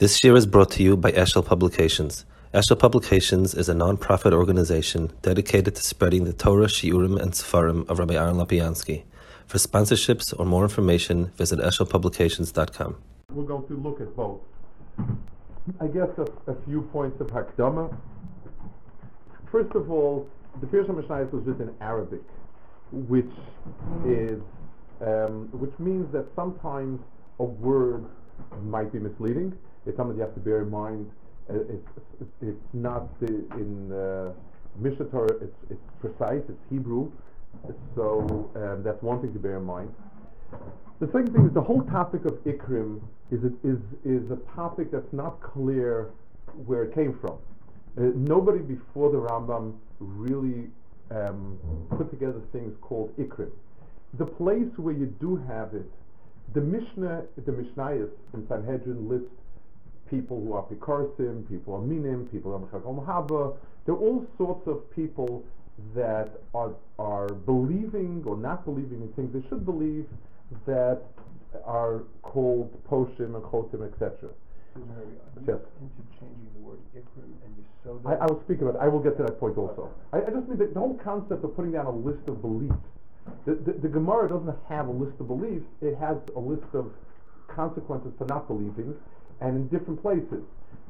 This 0.00 0.24
year 0.24 0.34
is 0.34 0.44
brought 0.44 0.72
to 0.72 0.82
you 0.82 0.96
by 0.96 1.12
Eshel 1.12 1.46
Publications. 1.46 2.24
Eshel 2.52 2.76
Publications 2.76 3.54
is 3.54 3.68
a 3.68 3.74
non-profit 3.74 4.32
organization 4.32 5.12
dedicated 5.22 5.76
to 5.76 5.82
spreading 5.84 6.24
the 6.24 6.32
Torah, 6.32 6.66
Shiurim, 6.66 7.16
and 7.16 7.30
Sefarim 7.30 7.88
of 7.88 8.00
Rabbi 8.00 8.14
Aaron 8.14 8.34
Lapiansky. 8.34 9.04
For 9.46 9.58
sponsorships 9.58 10.34
or 10.36 10.46
more 10.46 10.64
information, 10.64 11.26
visit 11.36 11.60
eshelpublications.com. 11.60 12.96
We're 13.30 13.44
going 13.44 13.68
to 13.68 13.76
look 13.76 14.00
at 14.00 14.16
both. 14.16 14.40
I 15.80 15.86
guess 15.86 16.08
a, 16.18 16.50
a 16.50 16.56
few 16.66 16.82
points 16.92 17.20
of 17.20 17.28
Hakdama. 17.28 17.96
First 19.52 19.76
of 19.76 19.92
all, 19.92 20.28
the 20.60 20.66
Pirush 20.66 20.88
HaMishnayos 20.88 21.30
was 21.30 21.44
written 21.44 21.68
in 21.68 21.74
Arabic, 21.80 22.22
which 22.90 23.30
is, 24.04 24.42
um, 25.00 25.50
which 25.52 25.78
means 25.78 26.12
that 26.12 26.26
sometimes 26.34 26.98
a 27.38 27.44
word 27.44 28.04
might 28.64 28.92
be 28.92 28.98
misleading. 28.98 29.56
It's 29.86 29.96
something 29.96 30.16
you 30.16 30.22
have 30.22 30.34
to 30.34 30.40
bear 30.40 30.62
in 30.62 30.70
mind. 30.70 31.10
Uh, 31.50 31.58
it's, 31.68 31.88
it's, 32.40 32.56
not 32.72 33.20
the, 33.20 33.26
in 33.26 33.92
uh, 33.92 34.32
Mishneh 34.80 35.10
Torah. 35.10 35.34
It's, 35.42 35.56
it's 35.70 35.80
precise. 36.00 36.42
It's 36.48 36.58
Hebrew. 36.70 37.10
So 37.94 38.50
um, 38.56 38.82
that's 38.82 39.00
one 39.02 39.20
thing 39.20 39.32
to 39.32 39.38
bear 39.38 39.58
in 39.58 39.64
mind. 39.64 39.90
The 41.00 41.06
second 41.06 41.32
thing 41.32 41.46
is 41.46 41.54
the 41.54 41.60
whole 41.60 41.82
topic 41.82 42.24
of 42.24 42.34
Ikrim 42.44 43.00
is 43.30 43.40
a, 43.44 43.48
is 43.66 43.78
is 44.04 44.30
a 44.30 44.38
topic 44.54 44.90
that's 44.90 45.12
not 45.12 45.40
clear 45.42 46.10
where 46.66 46.84
it 46.84 46.94
came 46.94 47.18
from. 47.20 47.38
Uh, 47.96 48.12
nobody 48.14 48.58
before 48.58 49.10
the 49.10 49.18
Rambam 49.18 49.74
really 50.00 50.68
um, 51.10 51.58
put 51.96 52.10
together 52.10 52.40
things 52.52 52.74
called 52.80 53.16
Ikrim. 53.18 53.50
The 54.18 54.26
place 54.26 54.70
where 54.76 54.94
you 54.94 55.06
do 55.20 55.36
have 55.48 55.74
it, 55.74 55.90
the 56.54 56.60
Mishnah, 56.60 57.22
the 57.36 57.52
Mishnayos 57.52 58.10
in 58.32 58.46
Sanhedrin 58.48 59.08
list 59.08 59.26
people 60.10 60.40
who 60.40 60.52
are 60.52 60.62
Pikarsim, 60.62 61.48
people 61.48 61.76
who 61.76 61.82
are 61.82 61.86
Minim, 61.86 62.28
people 62.30 62.52
who 62.52 62.64
are 62.64 62.80
Mechagol 62.80 63.04
Mahaba. 63.04 63.56
There 63.86 63.94
are 63.94 63.98
all 63.98 64.26
sorts 64.38 64.66
of 64.66 64.90
people 64.94 65.44
that 65.94 66.30
are, 66.54 66.74
are 66.98 67.28
believing 67.28 68.22
or 68.26 68.36
not 68.36 68.64
believing 68.64 69.02
in 69.02 69.08
things 69.14 69.32
they 69.32 69.46
should 69.48 69.64
believe 69.64 70.06
that 70.66 71.02
are 71.64 72.02
called 72.22 72.70
Poshim 72.88 73.34
and 73.34 73.42
Chotim, 73.44 73.86
etc. 73.92 74.30
Yes. 75.46 75.58
Interchanging 75.80 76.50
the 76.54 76.60
word 76.60 76.78
Ikrim 76.96 77.30
and 77.44 77.54
Yisoda. 77.84 78.20
I, 78.20 78.24
I 78.24 78.26
will 78.26 78.42
speak 78.44 78.60
about 78.60 78.74
it. 78.74 78.80
I 78.80 78.88
will 78.88 79.00
get 79.00 79.16
to 79.18 79.22
that 79.22 79.38
point 79.38 79.56
also. 79.56 79.90
I, 80.12 80.18
I 80.18 80.30
just 80.30 80.48
mean 80.48 80.58
that 80.58 80.74
the 80.74 80.80
whole 80.80 80.98
concept 81.02 81.44
of 81.44 81.54
putting 81.54 81.72
down 81.72 81.86
a 81.86 81.90
list 81.90 82.26
of 82.26 82.40
beliefs. 82.42 82.74
The, 83.46 83.54
the, 83.54 83.72
the 83.82 83.88
Gemara 83.88 84.28
doesn't 84.28 84.56
have 84.68 84.88
a 84.88 84.92
list 84.92 85.14
of 85.20 85.28
beliefs. 85.28 85.64
It 85.80 85.96
has 85.96 86.16
a 86.36 86.40
list 86.40 86.66
of 86.74 86.90
consequences 87.46 88.12
for 88.18 88.26
not 88.26 88.48
believing, 88.48 88.94
and 89.40 89.56
in 89.56 89.68
different 89.68 90.00
places. 90.00 90.44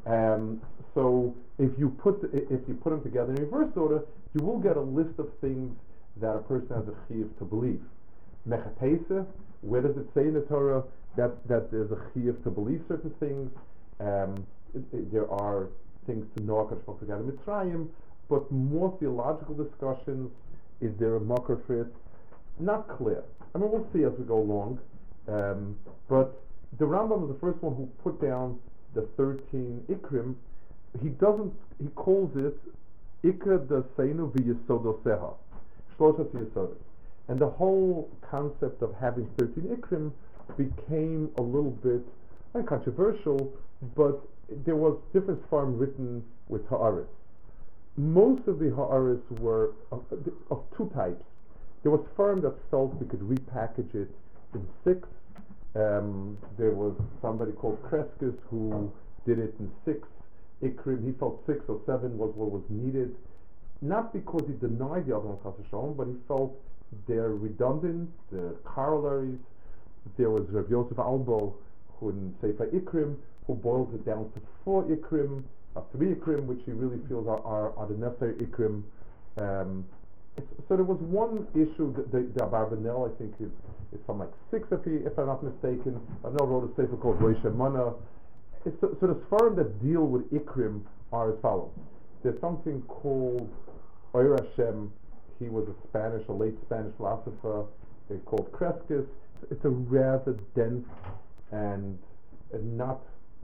Um, 0.06 0.60
so 0.94 1.34
if 1.58 1.70
you 1.78 1.90
put 1.90 2.20
the, 2.22 2.28
if 2.52 2.60
you 2.68 2.74
put 2.74 2.90
them 2.90 3.02
together 3.02 3.32
in 3.34 3.42
reverse 3.42 3.72
order, 3.76 4.02
you 4.34 4.44
will 4.44 4.58
get 4.58 4.76
a 4.76 4.80
list 4.80 5.18
of 5.18 5.28
things 5.40 5.76
that 6.20 6.34
a 6.34 6.40
person 6.40 6.68
has 6.74 6.84
a 6.88 7.12
chiyuv 7.12 7.36
to 7.38 7.44
believe. 7.44 7.80
Mechatesa, 8.48 9.26
where 9.62 9.80
does 9.80 9.96
it 9.96 10.06
say 10.14 10.22
in 10.22 10.34
the 10.34 10.42
Torah 10.42 10.82
that, 11.16 11.46
that 11.48 11.70
there's 11.70 11.90
a 11.90 12.00
chiyuv 12.12 12.42
to 12.44 12.50
believe 12.50 12.82
certain 12.88 13.10
things? 13.18 13.50
Um, 14.00 14.46
it, 14.74 14.82
it, 14.92 15.12
there 15.12 15.30
are 15.30 15.68
things 16.06 16.26
to 16.36 16.42
know 16.44 16.68
Akash 16.70 17.00
together 17.00 17.22
Mitzrayim, 17.22 17.88
but 18.28 18.50
more 18.50 18.96
theological 19.00 19.54
discussions. 19.54 20.30
Is 20.80 20.92
there 20.98 21.16
a 21.16 21.20
mocker 21.20 21.60
for 21.66 21.82
it? 21.82 21.94
Not 22.58 22.88
clear. 22.98 23.24
I 23.54 23.58
mean, 23.58 23.70
we'll 23.70 23.86
see 23.92 24.04
as 24.04 24.12
we 24.18 24.24
go 24.24 24.38
along. 24.38 24.80
Um, 25.28 25.76
but 26.08 26.43
the 26.78 26.84
Rambam 26.84 27.20
was 27.20 27.30
the 27.30 27.40
first 27.40 27.62
one 27.62 27.74
who 27.76 27.86
put 28.02 28.20
down 28.20 28.58
the 28.94 29.02
13 29.16 29.84
Ikrim. 29.88 30.34
He 31.02 31.08
doesn't, 31.08 31.52
he 31.80 31.88
calls 31.88 32.30
it 32.36 32.56
Ikra 33.24 33.68
da 33.68 33.82
Seinu 33.96 34.30
v'Yesodoseha. 34.32 35.34
Shloshat. 35.98 36.74
And 37.28 37.38
the 37.38 37.48
whole 37.48 38.10
concept 38.28 38.82
of 38.82 38.94
having 39.00 39.28
13 39.38 39.76
Ikrim 39.76 40.12
became 40.56 41.30
a 41.38 41.42
little 41.42 41.70
bit 41.70 42.02
controversial, 42.66 43.52
but 43.96 44.20
there 44.64 44.76
was 44.76 44.98
different 45.12 45.40
form 45.48 45.78
written 45.78 46.22
with 46.48 46.66
Ha'aris. 46.68 47.06
Most 47.96 48.46
of 48.46 48.58
the 48.58 48.70
Ha'aris 48.70 49.20
were 49.40 49.72
of, 49.90 50.04
of 50.50 50.62
two 50.76 50.90
types. 50.94 51.24
There 51.82 51.90
was 51.92 52.04
firm 52.16 52.40
that 52.42 52.54
felt 52.70 52.94
we 53.00 53.06
could 53.06 53.20
repackage 53.20 53.94
it 53.94 54.10
in 54.54 54.66
six 54.84 55.08
um, 55.74 56.38
there 56.58 56.70
was 56.72 56.94
somebody 57.20 57.52
called 57.52 57.82
Crescas 57.82 58.34
who 58.50 58.92
did 59.26 59.38
it 59.38 59.54
in 59.58 59.70
six. 59.84 60.06
Ikrim, 60.62 61.04
he 61.04 61.12
felt 61.18 61.42
six 61.46 61.60
or 61.68 61.80
seven 61.84 62.16
was 62.16 62.32
what 62.36 62.50
was 62.50 62.62
needed, 62.68 63.14
not 63.82 64.12
because 64.12 64.42
he 64.46 64.54
denied 64.66 65.06
the 65.06 65.16
other 65.16 65.28
one, 65.28 65.94
but 65.96 66.06
he 66.06 66.14
felt 66.28 66.56
they're 67.08 67.30
redundant, 67.30 68.08
they're 68.30 68.54
corollaries. 68.64 69.38
There 70.16 70.30
was 70.30 70.44
Rav 70.50 70.70
Yosef 70.70 70.98
Albo, 70.98 71.54
who 71.98 72.10
in 72.10 72.34
Sefer 72.40 72.68
Ikrim, 72.68 73.16
who 73.46 73.54
boils 73.54 73.92
it 73.94 74.06
down 74.06 74.30
to 74.32 74.40
four 74.64 74.84
Ikrim, 74.84 75.42
uh, 75.76 75.80
three 75.92 76.14
Ikrim, 76.14 76.46
which 76.46 76.60
he 76.64 76.72
really 76.72 76.98
feels 77.08 77.26
are, 77.26 77.40
are, 77.44 77.76
are 77.76 77.86
the 77.88 77.94
necessary 77.94 78.34
Ikrim. 78.34 78.82
Um, 79.36 79.84
so 80.68 80.76
there 80.76 80.84
was 80.84 80.98
one 81.00 81.46
issue 81.54 81.94
that 81.94 82.10
the, 82.10 82.20
the 82.34 82.44
Abarbanel, 82.44 83.12
I 83.12 83.18
think, 83.18 83.34
is, 83.40 83.50
is 83.94 84.00
from 84.06 84.18
like 84.18 84.32
six, 84.50 84.66
if, 84.70 84.84
he, 84.84 85.06
if 85.06 85.16
I'm 85.18 85.26
not 85.26 85.42
mistaken. 85.42 86.00
I 86.24 86.28
know 86.30 86.46
wrote 86.46 86.70
a 86.70 86.76
sefer 86.76 86.96
called 86.96 87.20
Rosh 87.20 87.42
Mana. 87.44 87.94
So, 88.80 88.96
so 89.00 89.06
the 89.06 89.14
Sfarim 89.28 89.56
that 89.56 89.82
deal 89.82 90.04
with 90.06 90.30
Ikrim 90.32 90.82
are 91.12 91.32
as 91.32 91.40
follows. 91.40 91.70
There's 92.22 92.40
something 92.40 92.82
called 92.82 93.50
Oyer 94.14 94.36
Hashem. 94.36 94.90
He 95.38 95.48
was 95.48 95.68
a 95.68 95.88
Spanish, 95.88 96.26
a 96.28 96.32
late 96.32 96.54
Spanish 96.66 96.94
philosopher. 96.96 97.66
They 98.08 98.16
called 98.24 98.50
Crescas. 98.52 99.06
It's 99.50 99.64
a 99.64 99.68
rather 99.68 100.38
dense 100.54 100.86
and, 101.52 101.98
and 102.52 102.78
not 102.78 103.00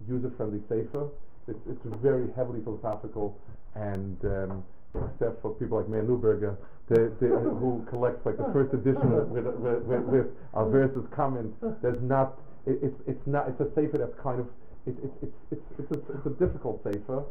user-friendly 0.08 0.60
sefer. 0.68 1.08
It's, 1.48 1.58
it's 1.68 1.96
very 2.00 2.28
heavily 2.34 2.60
philosophical 2.62 3.38
and 3.74 4.16
um, 4.24 4.64
except 4.94 5.42
for 5.42 5.54
people 5.54 5.78
like 5.78 5.88
Meir 5.88 6.02
Neuberger, 6.02 6.56
the, 6.90 7.12
the, 7.20 7.30
uh, 7.30 7.38
who 7.38 7.86
collects 7.88 8.26
like 8.26 8.36
the 8.36 8.50
first 8.52 8.74
edition 8.74 9.30
with, 9.30 9.46
with, 9.46 9.82
with, 9.86 10.02
with 10.02 11.10
comments. 11.14 11.54
There's 11.80 12.02
not, 12.02 12.38
it, 12.66 12.78
it's, 12.82 13.00
it's 13.06 13.26
not, 13.26 13.48
it's 13.48 13.60
a 13.60 13.70
sefer 13.74 13.98
that's 13.98 14.18
kind 14.20 14.40
of, 14.40 14.46
it, 14.86 14.98
it, 14.98 15.12
it's, 15.22 15.38
it's, 15.52 15.62
it's, 15.78 15.90
a, 15.92 15.98
it's 16.18 16.26
a 16.26 16.34
difficult 16.34 16.82
sefer. 16.82 17.22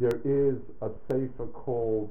There 0.00 0.18
is 0.26 0.58
a 0.82 0.90
sefer 1.08 1.46
called 1.54 2.10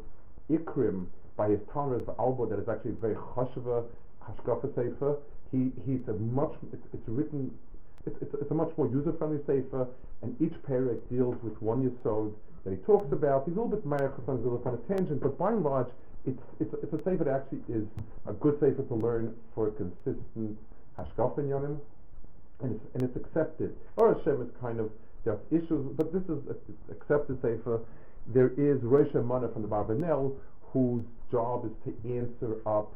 Ikrim 0.49 1.07
by 1.35 1.49
his 1.49 1.59
Tanrus 1.73 2.07
Albo 2.17 2.47
that 2.47 2.59
is 2.59 2.69
actually 2.69 2.95
very 3.01 3.15
chashva, 3.35 3.83
hashkafa 4.23 4.73
sefer. 4.73 5.17
He, 5.51 5.71
he's 5.85 6.07
a 6.07 6.13
much, 6.13 6.55
it's, 6.71 6.87
it's 6.93 7.07
written, 7.07 7.51
it's, 8.07 8.15
it's, 8.21 8.33
it's 8.39 8.51
a 8.51 8.55
much 8.55 8.71
more 8.77 8.87
user-friendly 8.87 9.43
sefer, 9.45 9.85
and 10.21 10.35
each 10.41 10.55
parak 10.63 10.99
deals 11.11 11.35
with 11.43 11.61
one 11.61 11.83
yisod 11.83 12.31
that 12.63 12.71
he 12.71 12.77
talks 12.87 13.11
about. 13.11 13.43
He's 13.45 13.57
a 13.57 13.61
little 13.61 13.75
bit 13.75 13.85
mayach 13.85 14.15
on 14.27 14.35
a 14.35 14.39
little 14.39 14.59
kind 14.59 14.79
of 14.79 14.87
tangent, 14.87 15.21
but 15.21 15.37
by 15.37 15.51
and 15.51 15.61
large, 15.61 15.87
it's 16.25 16.41
it's 16.59 16.73
it's 16.83 16.93
a 16.93 16.97
sefer 17.03 17.23
that 17.23 17.33
actually 17.33 17.61
is 17.73 17.85
a 18.27 18.33
good 18.33 18.59
sefer 18.59 18.83
to 18.83 18.95
learn 18.95 19.33
for 19.53 19.71
consistent 19.71 20.57
hashkaf 20.97 21.37
in 21.39 21.45
yonim, 21.45 21.79
and 22.61 22.75
it's 22.75 22.85
and 22.93 23.03
it's 23.03 23.15
accepted. 23.15 23.75
Or 23.97 24.15
Hashem 24.15 24.41
is 24.41 24.49
kind 24.61 24.79
of 24.79 24.89
just 25.23 25.41
issues, 25.51 25.85
but 25.95 26.13
this 26.13 26.23
is 26.23 26.39
accepted 26.91 27.41
sefer. 27.41 27.81
There 28.33 28.51
is 28.57 28.81
Rosh 28.81 29.13
Mana 29.13 29.49
from 29.49 29.61
the 29.61 29.67
Barbanel, 29.67 30.35
whose 30.73 31.03
job 31.31 31.65
is 31.65 31.71
to 31.85 32.17
answer 32.17 32.57
up 32.65 32.93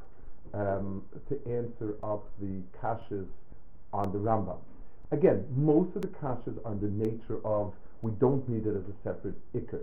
um, 0.54 1.04
to 1.30 1.36
answer 1.46 1.96
up 2.04 2.26
the 2.42 2.62
kashas 2.82 3.28
on 3.94 4.12
the 4.12 4.20
Rambam. 4.20 4.58
Again, 5.12 5.46
most 5.56 5.96
of 5.96 6.02
the 6.02 6.08
kashas 6.08 6.58
are 6.66 6.76
the 6.76 6.88
nature 6.88 7.40
of 7.44 7.74
we 8.02 8.12
don't 8.12 8.48
need 8.48 8.66
it 8.66 8.76
as 8.76 8.84
a 8.84 8.96
separate 9.04 9.36
ikr. 9.54 9.82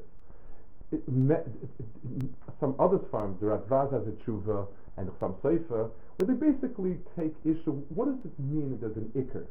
Some 2.61 2.75
other 2.79 2.99
farms, 3.11 3.41
the 3.41 3.47
Radvaz 3.47 3.93
has 3.93 4.03
a 4.07 4.13
tshuva 4.23 4.67
and 4.97 5.11
some 5.21 5.35
Sefer, 5.43 5.91
where 6.17 6.27
they 6.27 6.35
basically 6.35 6.97
take 7.19 7.35
issue, 7.45 7.73
what 7.95 8.07
does 8.07 8.25
it 8.25 8.39
mean 8.39 8.71
that 8.71 8.81
there's 8.81 8.97
an 8.97 9.13
ikr? 9.15 9.45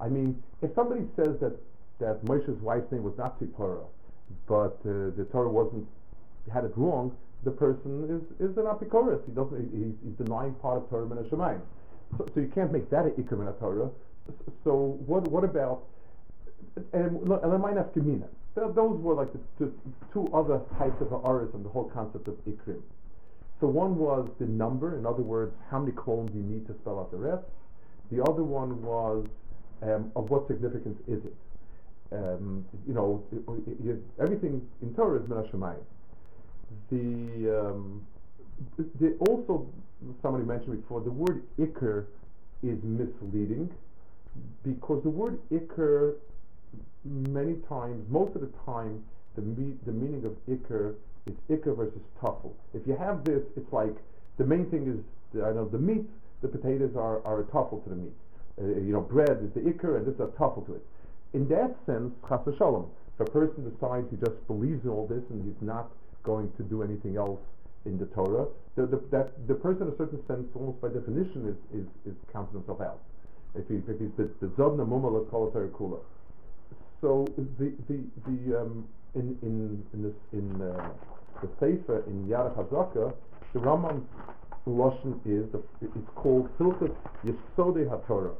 I 0.00 0.08
mean, 0.08 0.42
if 0.62 0.70
somebody 0.74 1.02
says 1.16 1.38
that, 1.40 1.56
that 1.98 2.24
Moshe's 2.24 2.60
wife's 2.60 2.90
name 2.92 3.02
was 3.02 3.14
not 3.18 3.40
Tzipora, 3.40 3.84
but 4.46 4.78
uh, 4.84 5.10
the 5.16 5.26
Torah 5.30 5.48
wasn't, 5.48 5.86
had 6.52 6.64
it 6.64 6.72
wrong, 6.76 7.16
the 7.44 7.50
person 7.50 8.06
is, 8.08 8.50
is 8.50 8.56
an 8.56 8.64
apikoros. 8.64 9.24
He 9.26 9.32
doesn't, 9.32 9.70
he's, 9.72 9.94
he's 10.04 10.16
denying 10.24 10.54
part 10.54 10.78
of 10.78 10.90
Torah 10.90 11.06
and 11.06 11.30
Shemayim. 11.30 11.60
So, 12.16 12.26
so 12.34 12.40
you 12.40 12.50
can't 12.54 12.72
make 12.72 12.88
that 12.90 13.04
an 13.04 13.12
ikr 13.12 13.32
in 13.32 13.52
Torah. 13.54 13.90
So 14.64 14.98
what, 15.06 15.28
what 15.28 15.44
about 15.44 15.82
and 16.92 17.10
Elamayna 17.20 17.88
Gemina. 17.94 18.28
Those 18.54 19.00
were 19.00 19.14
like 19.14 19.32
the, 19.32 19.40
the, 19.64 19.72
two 20.12 20.28
other 20.34 20.60
types 20.78 21.00
of 21.00 21.12
aras 21.24 21.48
and 21.54 21.64
the 21.64 21.68
whole 21.70 21.88
concept 21.88 22.28
of 22.28 22.34
ikrim. 22.44 22.80
So 23.60 23.66
one 23.66 23.96
was 23.96 24.28
the 24.38 24.44
number, 24.46 24.98
in 24.98 25.06
other 25.06 25.22
words, 25.22 25.54
how 25.70 25.78
many 25.78 25.92
colons 25.92 26.30
you 26.34 26.42
need 26.42 26.66
to 26.66 26.74
spell 26.82 26.98
out 26.98 27.10
the 27.10 27.16
rest. 27.16 27.44
The 28.10 28.22
other 28.22 28.42
one 28.42 28.82
was 28.82 29.26
um, 29.82 30.12
of 30.16 30.28
what 30.30 30.46
significance 30.48 30.98
is 31.08 31.24
it. 31.24 31.34
um, 32.12 32.64
you 32.86 32.92
know, 32.92 33.22
it- 33.32 33.42
it- 33.68 33.86
it- 33.88 34.02
everything 34.18 34.68
in 34.82 34.94
Torah 34.94 35.18
is 35.22 35.28
Min 35.28 35.38
Hashemayim. 35.38 35.84
The, 36.90 37.68
um, 37.68 38.06
the 39.00 39.16
also 39.28 39.66
somebody 40.20 40.44
mentioned 40.44 40.82
before 40.82 41.00
the 41.00 41.10
word 41.10 41.42
ikr 41.58 42.04
is 42.62 42.78
misleading 42.82 43.70
because 44.62 45.02
the 45.02 45.08
word 45.10 45.38
ikr 45.50 46.14
many 47.04 47.56
times, 47.68 48.04
most 48.10 48.34
of 48.34 48.40
the 48.40 48.50
time, 48.64 49.02
the 49.34 49.42
me- 49.42 49.78
the 49.86 49.92
meaning 49.92 50.24
of 50.24 50.32
ikr 50.46 50.94
is 51.26 51.34
ikr 51.50 51.76
versus 51.76 52.02
tuffle. 52.20 52.52
If 52.74 52.86
you 52.86 52.96
have 52.96 53.24
this, 53.24 53.42
it's 53.56 53.72
like 53.72 53.94
the 54.38 54.44
main 54.44 54.66
thing 54.70 54.86
is 54.86 54.98
the, 55.32 55.44
I 55.44 55.52
know 55.52 55.68
the 55.68 55.78
meat, 55.78 56.08
the 56.42 56.48
potatoes 56.48 56.94
are, 56.96 57.24
are 57.24 57.40
a 57.40 57.44
tuffle 57.44 57.82
to 57.84 57.90
the 57.90 57.96
meat. 57.96 58.14
Uh, 58.60 58.66
you 58.80 58.92
know, 58.92 59.00
bread 59.00 59.38
is 59.42 59.52
the 59.54 59.60
ikr 59.60 59.96
and 59.96 60.06
this 60.06 60.14
is 60.14 60.20
a 60.20 60.26
tuffle 60.38 60.66
to 60.66 60.74
it. 60.74 60.84
In 61.32 61.48
that 61.48 61.74
sense, 61.86 62.12
chas 62.28 62.40
v'shalom, 62.40 62.88
if 63.18 63.28
a 63.28 63.30
person 63.30 63.68
decides 63.70 64.10
he 64.10 64.16
just 64.16 64.36
believes 64.46 64.84
in 64.84 64.90
all 64.90 65.06
this 65.06 65.22
and 65.30 65.44
he's 65.44 65.62
not 65.62 65.90
going 66.22 66.52
to 66.56 66.62
do 66.62 66.82
anything 66.82 67.16
else 67.16 67.40
in 67.84 67.98
the 67.98 68.06
Torah, 68.06 68.46
the, 68.76 68.86
the, 68.86 69.02
that 69.10 69.32
the 69.48 69.54
person, 69.54 69.88
in 69.88 69.92
a 69.92 69.96
certain 69.96 70.20
sense, 70.26 70.46
almost 70.54 70.80
by 70.80 70.88
definition, 70.88 71.48
is 71.48 71.80
is, 71.80 71.86
is 72.06 72.16
counting 72.32 72.54
himself 72.54 72.80
out. 72.80 73.00
If 73.54 73.66
he 73.68 73.76
if 73.76 73.98
he's 73.98 74.12
the 74.16 74.30
the 74.40 74.48
zobna 74.54 74.84
kol 75.30 75.50
kula. 75.50 75.98
So 77.02 77.26
the 77.58 77.72
the 77.88 77.98
the 78.26 78.60
um, 78.60 78.86
in 79.16 79.36
in 79.42 79.84
in 79.92 80.02
this 80.04 80.14
in 80.32 80.62
uh, 80.62 80.90
the 81.42 81.48
sefer 81.58 82.04
in 82.06 82.28
Yad 82.28 82.56
Hazaka, 82.56 83.12
the 83.52 83.58
Rambam's 83.58 84.06
lashon 84.68 85.18
is 85.26 85.44
it's 85.82 86.10
called 86.14 86.48
Hilchas 86.60 86.94
Yesodei 87.26 87.88
HaTorah. 87.90 88.34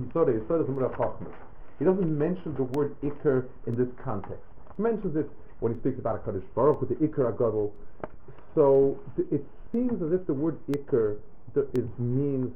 Yesodei 0.00 0.40
Yesodei 0.40 0.96
Chachmas. 0.96 1.32
He 1.80 1.84
doesn't 1.84 2.16
mention 2.16 2.54
the 2.56 2.62
word 2.62 2.94
Iker 3.02 3.46
in 3.66 3.74
this 3.76 3.88
context. 4.04 4.44
He 4.76 4.84
mentions 4.84 5.16
it 5.16 5.28
when 5.58 5.74
he 5.74 5.80
speaks 5.80 5.98
about 5.98 6.16
a 6.16 6.18
Kaddish 6.20 6.44
Baruch 6.54 6.80
with 6.80 6.90
the 6.90 7.04
Iker 7.04 7.34
Agadol. 7.34 7.72
So 8.54 9.00
th- 9.16 9.26
it 9.32 9.44
seems 9.72 10.00
as 10.02 10.12
if 10.12 10.24
the 10.28 10.34
word 10.34 10.60
Iker 10.68 11.16
th- 11.54 11.66
is 11.74 11.88
means 11.98 12.52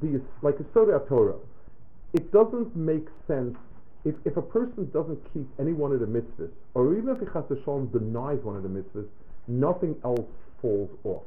the 0.00 0.22
like 0.40 0.56
Yesodei 0.56 1.06
Torah. 1.08 1.36
It 2.14 2.32
doesn't 2.32 2.74
make 2.74 3.08
sense 3.26 3.54
if, 4.04 4.14
if 4.24 4.36
a 4.36 4.42
person 4.42 4.90
doesn't 4.92 5.20
keep 5.32 5.48
any 5.60 5.72
one 5.72 5.92
of 5.92 6.00
the 6.00 6.06
mitzvahs, 6.06 6.50
or 6.74 6.96
even 6.96 7.10
if 7.10 7.20
he 7.20 7.26
v'shalom 7.26 7.92
denies 7.92 8.38
one 8.42 8.56
of 8.56 8.62
the 8.62 8.68
mitzvahs, 8.68 9.06
nothing 9.46 9.96
else 10.04 10.26
falls 10.60 10.90
off. 11.04 11.22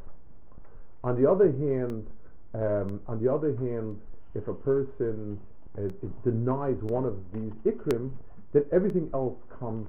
On 1.03 1.21
the 1.21 1.29
other 1.29 1.51
hand, 1.51 2.07
um, 2.53 2.99
on 3.07 3.23
the 3.23 3.31
other 3.31 3.55
hand, 3.57 3.99
if 4.33 4.47
a 4.47 4.53
person 4.53 5.39
uh, 5.77 5.81
denies 6.23 6.77
one 6.81 7.05
of 7.05 7.15
these 7.33 7.51
ikrim, 7.65 8.11
then 8.53 8.65
everything 8.71 9.09
else 9.13 9.35
comes 9.59 9.87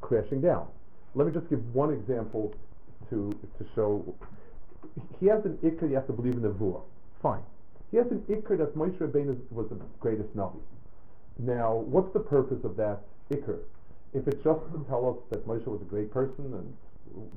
crashing 0.00 0.40
down. 0.40 0.66
Let 1.14 1.26
me 1.26 1.32
just 1.32 1.48
give 1.50 1.74
one 1.74 1.92
example 1.92 2.54
to 3.10 3.32
to 3.58 3.66
show. 3.74 4.14
He 5.20 5.26
has 5.26 5.44
an 5.44 5.58
ikr. 5.64 5.88
You 5.88 5.96
have 5.96 6.06
to 6.06 6.12
believe 6.12 6.34
in 6.34 6.42
the 6.42 6.50
vua. 6.50 6.80
Fine. 7.22 7.42
He 7.90 7.96
has 7.96 8.06
an 8.10 8.22
ikr 8.28 8.58
that 8.58 8.76
Moshe 8.76 8.96
Rabbeinu 8.98 9.36
was 9.50 9.68
the 9.68 9.76
greatest 10.00 10.36
navi. 10.36 10.60
Now, 11.38 11.74
what's 11.74 12.12
the 12.12 12.20
purpose 12.20 12.64
of 12.64 12.76
that 12.76 13.00
ikr? 13.30 13.58
If 14.12 14.26
it's 14.26 14.42
just 14.42 14.60
to 14.72 14.84
tell 14.88 15.08
us 15.08 15.16
that 15.30 15.46
Moshe 15.46 15.66
was 15.66 15.80
a 15.82 15.84
great 15.84 16.12
person 16.12 16.44
and 16.52 16.76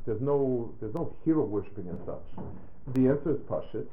there's 0.06 0.22
no 0.22 0.74
there's 0.80 0.94
no 0.94 1.16
hero 1.24 1.44
worshipping 1.44 1.88
and 1.88 2.00
such, 2.06 2.44
the 2.96 3.08
answer 3.08 3.32
is 3.32 3.38
pashit, 3.50 3.86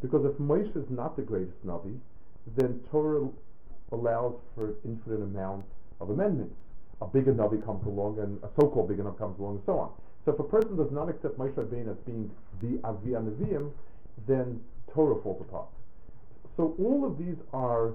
because 0.00 0.24
if 0.24 0.32
Moshe 0.38 0.76
is 0.76 0.88
not 0.90 1.16
the 1.16 1.22
greatest 1.22 1.66
navi, 1.66 1.98
then 2.56 2.80
Torah 2.90 3.28
allows 3.92 4.34
for 4.54 4.74
infinite 4.84 5.22
amount 5.22 5.64
of 6.00 6.10
amendments. 6.10 6.54
A 7.00 7.06
bigger 7.06 7.32
navi 7.32 7.64
comes 7.64 7.84
along, 7.86 8.18
and 8.18 8.38
a 8.42 8.48
so-called 8.58 8.88
bigger 8.88 9.02
navi 9.02 9.18
comes 9.18 9.38
along, 9.38 9.56
and 9.56 9.64
so 9.66 9.78
on. 9.78 9.90
So 10.24 10.32
if 10.32 10.38
a 10.38 10.44
person 10.44 10.76
does 10.76 10.90
not 10.90 11.08
accept 11.08 11.38
Moshe 11.38 11.54
Rabbeinu 11.54 11.90
as 11.90 11.98
being 12.06 12.30
the 12.60 12.80
Avi 12.86 13.10
Nevi'im, 13.10 13.70
then 14.26 14.60
Torah 14.92 15.20
falls 15.22 15.40
apart. 15.40 15.68
So 16.56 16.74
all 16.78 17.04
of 17.06 17.18
these 17.18 17.36
are 17.52 17.92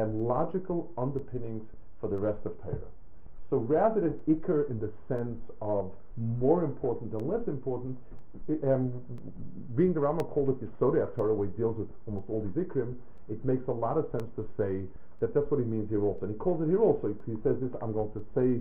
um, 0.00 0.26
logical 0.26 0.90
underpinnings 0.98 1.62
for 2.00 2.08
the 2.08 2.16
rest 2.16 2.38
of 2.44 2.60
Torah. 2.62 2.90
So 3.50 3.58
rather 3.58 4.00
than 4.00 4.14
ikr 4.28 4.68
in 4.70 4.80
the 4.80 4.90
sense 5.08 5.38
of 5.60 5.90
more 6.16 6.64
important 6.64 7.12
and 7.12 7.22
less 7.28 7.46
important, 7.46 7.96
i- 8.48 8.66
um, 8.72 8.92
being 9.76 9.92
the 9.92 10.00
Rama 10.00 10.24
called 10.24 10.48
it 10.50 10.60
Yisodei 10.60 11.06
Torah, 11.14 11.34
where 11.34 11.48
he 11.48 11.52
deals 11.56 11.76
with 11.78 11.88
almost 12.06 12.28
all 12.28 12.40
these 12.42 12.64
ikrim, 12.64 12.94
it 13.28 13.44
makes 13.44 13.66
a 13.68 13.72
lot 13.72 13.96
of 13.96 14.06
sense 14.10 14.28
to 14.36 14.44
say 14.56 14.82
that 15.20 15.32
that's 15.34 15.50
what 15.50 15.58
he 15.60 15.66
means 15.66 15.88
here 15.88 16.02
also. 16.02 16.20
And 16.22 16.32
he 16.32 16.38
calls 16.38 16.62
it 16.62 16.68
here 16.68 16.80
also. 16.80 17.14
He 17.26 17.36
says 17.42 17.56
this, 17.60 17.70
I'm 17.80 17.92
going 17.92 18.10
to 18.12 18.24
say, 18.34 18.60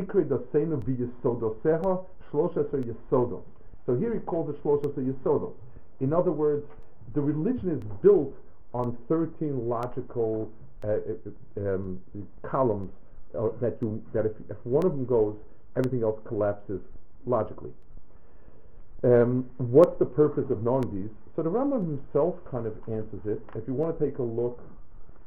ikr 0.00 0.24
dasenu 0.26 0.82
v'yisodoseha 0.82 2.04
shloshaser 2.30 2.82
yisodos. 2.84 3.42
So 3.86 3.94
here 3.96 4.12
he 4.12 4.20
calls 4.20 4.50
it 4.50 4.62
shloshaser 4.62 5.02
yisodos. 5.12 5.54
In 6.00 6.12
other 6.12 6.32
words, 6.32 6.66
the 7.14 7.20
religion 7.20 7.70
is 7.70 7.82
built 8.02 8.34
on 8.74 8.96
13 9.08 9.68
logical 9.68 10.50
uh, 10.84 10.88
uh, 10.88 11.74
um, 11.74 12.00
columns 12.42 12.90
uh, 13.36 13.48
that 13.60 13.78
you 13.80 14.02
that 14.12 14.26
if, 14.26 14.32
if 14.48 14.56
one 14.64 14.84
of 14.84 14.92
them 14.92 15.04
goes, 15.04 15.36
everything 15.76 16.02
else 16.02 16.20
collapses 16.26 16.80
logically. 17.26 17.72
Um, 19.04 19.48
what's 19.58 19.96
the 19.98 20.06
purpose 20.06 20.50
of 20.50 20.62
knowing 20.62 20.90
these? 20.92 21.10
So 21.36 21.42
the 21.42 21.50
Rambam 21.50 21.98
himself 21.98 22.34
kind 22.50 22.66
of 22.66 22.74
answers 22.88 23.20
it. 23.24 23.40
If 23.54 23.66
you 23.68 23.74
want 23.74 23.98
to 23.98 24.04
take 24.04 24.18
a 24.18 24.22
look 24.22 24.60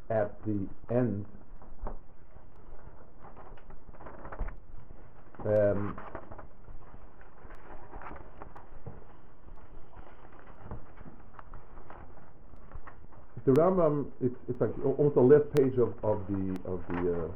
at 0.09 0.33
the 0.45 0.67
end, 0.93 1.25
um, 5.45 5.97
the 13.45 13.51
Rambam, 13.53 14.07
it's, 14.21 14.35
it's 14.47 14.61
like 14.61 14.71
almost 14.85 15.15
the 15.15 15.21
last 15.21 15.53
page 15.55 15.77
of, 15.77 15.93
of 16.03 16.21
the 16.29 16.59
of 16.69 16.79
the. 16.89 17.23
Uh, 17.23 17.27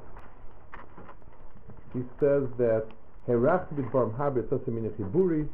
he 1.94 2.02
says 2.20 2.44
that 2.58 2.86
Herach 3.28 3.68
b'dvarim 3.74 4.16
habe 4.18 4.44
tzasim 4.44 4.90
chiburi, 4.98 5.48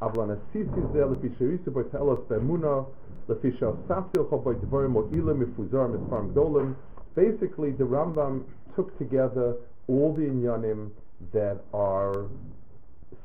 avlan 0.00 0.36
asisi 0.36 0.80
zeh 0.92 1.04
lefi 1.04 1.36
sherisu 1.36 1.68
b'y 1.68 1.90
telos 1.90 2.20
be'emuna, 2.28 2.86
lefi 3.28 3.58
she'asafti 3.58 4.18
l'cho 4.18 4.38
dvarim 4.38 4.96
o 4.96 5.08
ilim 5.12 5.44
mifuzar 5.44 5.88
misfarm 5.90 6.32
gdolim. 6.32 6.74
Basically, 7.14 7.72
the 7.72 7.84
Rambam 7.84 8.44
took 8.76 8.96
together 8.98 9.56
all 9.88 10.14
the 10.14 10.22
inyanim 10.22 10.90
that 11.32 11.58
are 11.74 12.26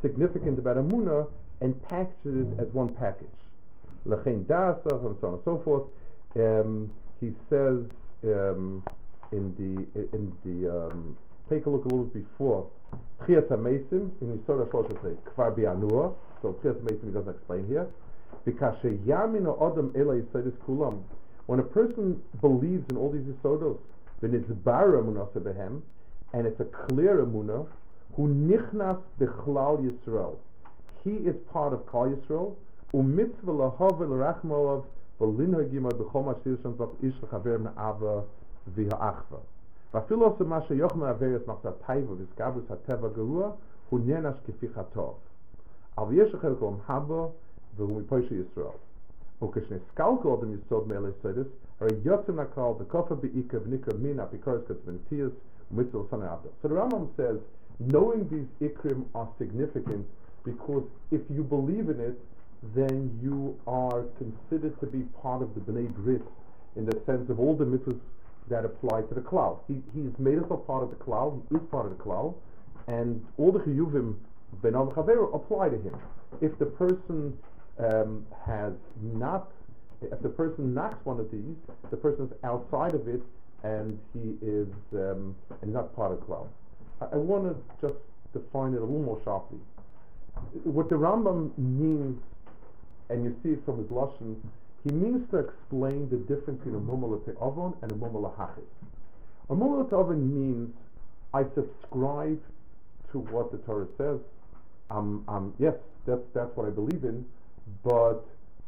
significant 0.02 0.60
about 0.60 0.78
Amuna 0.78 1.28
and 1.62 1.82
packaged 1.84 2.26
it 2.26 2.48
as 2.60 2.68
one 2.74 2.90
package. 2.96 3.28
Lechein 4.08 4.44
dasa, 4.46 5.06
and 5.06 5.16
so 5.22 5.28
on 5.28 5.34
and 5.36 5.44
so 5.46 5.62
forth. 5.64 5.84
Um, 6.38 6.92
he 7.22 7.32
says 7.50 7.80
um, 8.26 8.84
in 9.32 9.54
the 9.56 10.16
in 10.16 10.34
the 10.44 10.88
um, 10.88 11.18
take 11.50 11.66
a 11.66 11.70
look 11.70 11.86
a 11.86 11.88
little 11.88 12.06
before 12.06 12.68
Chias 13.26 13.48
Hamesim 13.48 14.12
in 14.22 14.38
Yisod 14.40 14.68
Shlosh 14.70 14.92
say 15.02 15.16
Kvar 15.36 15.56
Bianua. 15.56 16.14
So 16.42 16.54
Chias 16.64 16.76
Hamesim 16.82 17.06
he 17.06 17.12
doesn't 17.12 17.36
explain 17.36 17.68
here. 17.68 17.88
Because 18.44 18.76
Yamin 18.84 19.48
Adam 19.62 19.94
Ela 19.96 20.22
Yisodis 20.22 20.54
Kulam. 20.68 21.02
When 21.48 21.60
a 21.60 21.64
person 21.64 22.22
believes 22.42 22.84
in 22.90 22.98
all 22.98 23.12
these 23.12 23.22
Yisodos, 23.22 23.78
then 24.22 24.34
it's 24.34 24.50
Bara 24.64 25.02
Emunah 25.02 25.32
Behem, 25.38 25.82
and 26.34 26.48
it's 26.48 26.60
a 26.60 26.66
clear 26.66 27.24
Emunah, 27.24 27.68
who 28.16 28.28
nichnas 28.28 29.00
bechlal 29.20 29.78
Yisrael. 29.80 30.38
He 31.04 31.12
is 31.12 31.36
part 31.54 31.74
of 31.74 31.90
Kal 31.92 32.08
Yisrael. 32.10 32.56
Umitzvah 32.94 34.84
lahav 35.21 35.39
l'rachmolav 35.39 35.69
v'linhagim 35.69 35.89
b'chol 35.89 36.25
ma'ashir 36.25 36.63
shem 36.63 36.73
v'ch 36.73 36.95
ish 37.03 37.23
l'chaver 37.23 37.59
me'ava 37.59 38.25
v'ha'achva. 38.77 39.41
ואפילו 39.95 40.27
עושה 40.27 40.45
מה 40.45 40.63
שיוך 40.63 40.97
מעבר 40.97 41.37
את 41.37 41.49
מחצת 41.49 41.75
טייבה 41.87 42.13
וסגבוס 42.13 42.71
הטבע 42.71 43.09
גרוע, 43.09 43.51
הוא 43.91 44.01
נענש 44.05 44.37
כפי 44.47 44.69
חטוב. 44.69 45.15
אבל 45.99 46.19
יש 46.19 46.35
אחר 46.35 46.55
כל 46.59 46.67
המחבו, 46.67 47.31
והוא 47.77 48.01
מפוישי 48.01 48.35
ישראל. 48.35 48.79
וכשנסקלקו 49.43 50.35
אדם 50.35 50.55
יסוד 50.55 50.89
מאלה 50.89 51.09
סודס, 51.23 51.47
הרי 51.81 51.91
יוצא 52.05 52.33
מהכלל 52.33 52.73
וכופה 52.79 53.15
בעיקר 53.15 53.59
וניקר 53.65 53.93
מן 54.03 54.21
אפיקורס 54.21 54.61
כצבנטיאס 54.69 55.33
ומצל 55.73 55.99
סנא 56.11 56.25
עבדו. 56.25 56.49
So 56.63 56.69
the 56.69 56.75
Rambam 56.75 57.09
says, 57.17 57.39
knowing 57.81 58.29
these 58.29 58.69
ikrim 58.69 59.01
are 59.15 59.29
significant 59.39 60.05
because 60.45 60.85
if 61.11 61.23
you 61.31 61.43
believe 61.43 61.89
in 61.89 62.01
it, 62.01 62.19
then 62.74 63.20
you 63.22 63.60
are 63.68 64.04
considered 64.18 64.80
to 64.80 64.86
be 64.88 65.04
part 65.22 65.42
of 65.42 65.54
the 65.56 65.62
Bnei 65.62 65.94
Brit 65.94 66.22
in 66.76 66.86
the 66.86 67.02
sense 67.06 67.30
of 67.30 67.40
all 67.40 67.56
the 67.56 67.66
mitzvahs 67.66 68.00
that 68.50 68.66
apply 68.66 69.02
to 69.02 69.14
the 69.14 69.22
cloud. 69.22 69.60
He, 69.68 69.82
he's 69.94 70.12
made 70.20 70.38
us 70.38 70.46
a 70.50 70.58
part 70.58 70.84
of 70.84 70.90
the 70.90 70.96
cloud, 70.96 71.42
he 71.50 71.56
is 71.56 71.62
part 71.72 71.86
of 71.86 71.98
the 71.98 72.04
cloud, 72.04 72.36
and 72.88 73.26
all 73.38 73.52
the 73.52 73.60
chiyuvim 73.60 74.16
ben 74.62 74.76
al 74.76 74.88
chaver 74.88 75.34
apply 75.34 75.70
to 75.70 75.78
him. 75.78 75.96
If 76.42 76.58
the 76.60 76.66
person 76.66 77.38
um, 77.80 78.26
has 78.46 78.74
not, 79.02 79.52
if 80.02 80.22
the 80.22 80.30
person 80.30 80.74
knocks 80.74 81.04
one 81.06 81.20
of 81.20 81.32
these, 81.32 81.56
the 81.90 81.98
person 81.98 82.26
is 82.26 82.32
outside 82.44 82.94
of 82.94 83.08
it, 83.08 83.22
and 83.64 83.98
he 84.14 84.36
is 84.46 84.68
um, 84.94 85.36
and 85.62 85.74
not 85.74 85.96
part 85.96 86.12
of 86.12 86.20
Klal. 86.20 86.48
I, 87.02 87.06
I 87.06 87.18
want 87.18 87.46
to 87.46 87.88
just 87.88 88.00
define 88.34 88.74
it 88.74 88.78
a 88.78 88.86
little 88.86 89.02
more 89.02 89.20
sharply. 89.24 89.60
What 90.64 90.90
the 90.90 90.96
Rambam 90.96 91.58
means, 91.58 92.22
and 93.10 93.24
you 93.24 93.36
see 93.44 93.50
it 93.50 93.66
from 93.66 93.78
his 93.80 93.88
lashon, 93.88 94.36
he 94.84 94.92
means 94.92 95.30
to 95.32 95.38
explain 95.38 96.10
the 96.10 96.18
difference 96.18 96.60
between 96.60 96.76
a 96.76 96.80
mumala 96.80 97.20
avon 97.42 97.74
and 97.82 97.92
a 97.92 97.96
mumala 97.96 98.36
hachis. 98.38 98.64
A 99.50 99.56
mumala 99.56 99.86
avon 99.88 100.20
means 100.34 100.74
I 101.34 101.44
subscribe 101.56 102.42
to 103.12 103.20
what 103.20 103.52
the 103.52 103.58
Torah 103.60 103.88
says. 103.98 104.20
Um, 104.90 105.24
um, 105.28 105.54
yes, 105.60 105.74
that's 106.06 106.22
that's 106.34 106.56
what 106.56 106.68
I 106.68 106.70
believe 106.70 107.04
in, 107.04 107.26
but 107.84 108.24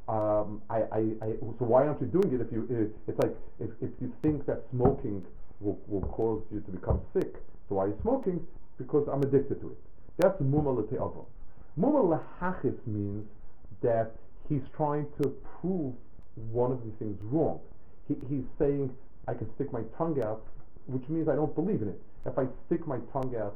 um, 0.07 0.61
I, 0.69 0.77
I, 0.91 0.99
I, 1.21 1.27
so 1.59 1.65
why 1.65 1.85
aren't 1.85 2.01
you 2.01 2.07
doing 2.07 2.33
it 2.33 2.41
if 2.41 2.51
you? 2.51 2.91
It's 3.07 3.19
like 3.19 3.35
if, 3.59 3.69
if 3.81 3.91
you 4.01 4.11
think 4.21 4.45
that 4.47 4.63
smoking 4.71 5.23
will, 5.59 5.77
will 5.87 6.07
cause 6.07 6.41
you 6.51 6.61
to 6.61 6.71
become 6.71 7.01
sick, 7.13 7.35
so 7.69 7.75
why 7.75 7.85
are 7.85 7.87
you 7.89 7.97
smoking? 8.01 8.45
Because 8.77 9.07
I'm 9.11 9.21
addicted 9.21 9.61
to 9.61 9.69
it. 9.69 9.77
That's 10.17 10.41
muma 10.41 10.73
le'te'ava. 10.75 11.25
Muma 11.79 12.19
lehachis 12.41 12.77
means 12.87 13.27
that 13.81 14.15
he's 14.49 14.61
trying 14.75 15.07
to 15.21 15.29
prove 15.59 15.93
one 16.51 16.71
of 16.71 16.83
these 16.83 16.93
things 16.99 17.17
wrong. 17.23 17.59
He, 18.07 18.15
he's 18.29 18.45
saying 18.59 18.91
I 19.27 19.33
can 19.33 19.49
stick 19.55 19.71
my 19.73 19.81
tongue 19.97 20.21
out, 20.23 20.43
which 20.85 21.07
means 21.09 21.27
I 21.27 21.35
don't 21.35 21.53
believe 21.55 21.81
in 21.81 21.89
it. 21.89 21.99
If 22.25 22.37
I 22.37 22.45
stick 22.67 22.85
my 22.87 22.99
tongue 23.11 23.35
out 23.39 23.55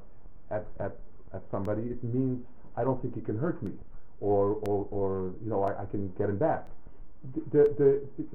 at, 0.50 0.66
at, 0.80 0.96
at 1.34 1.42
somebody, 1.52 1.84
it 1.84 2.04
means 2.04 2.44
I 2.76 2.84
don't 2.84 3.02
think 3.02 3.16
he 3.16 3.22
can 3.22 3.38
hurt 3.38 3.62
me 3.64 3.72
or, 4.20 4.60
or, 4.68 4.88
or 4.92 5.34
you 5.44 5.50
know, 5.50 5.64
I, 5.64 5.84
I 5.84 5.86
can 5.86 6.12
get 6.18 6.30
him 6.30 6.38
back. 6.38 6.68
The, 7.52 7.74
the, 7.78 8.02
the, 8.18 8.26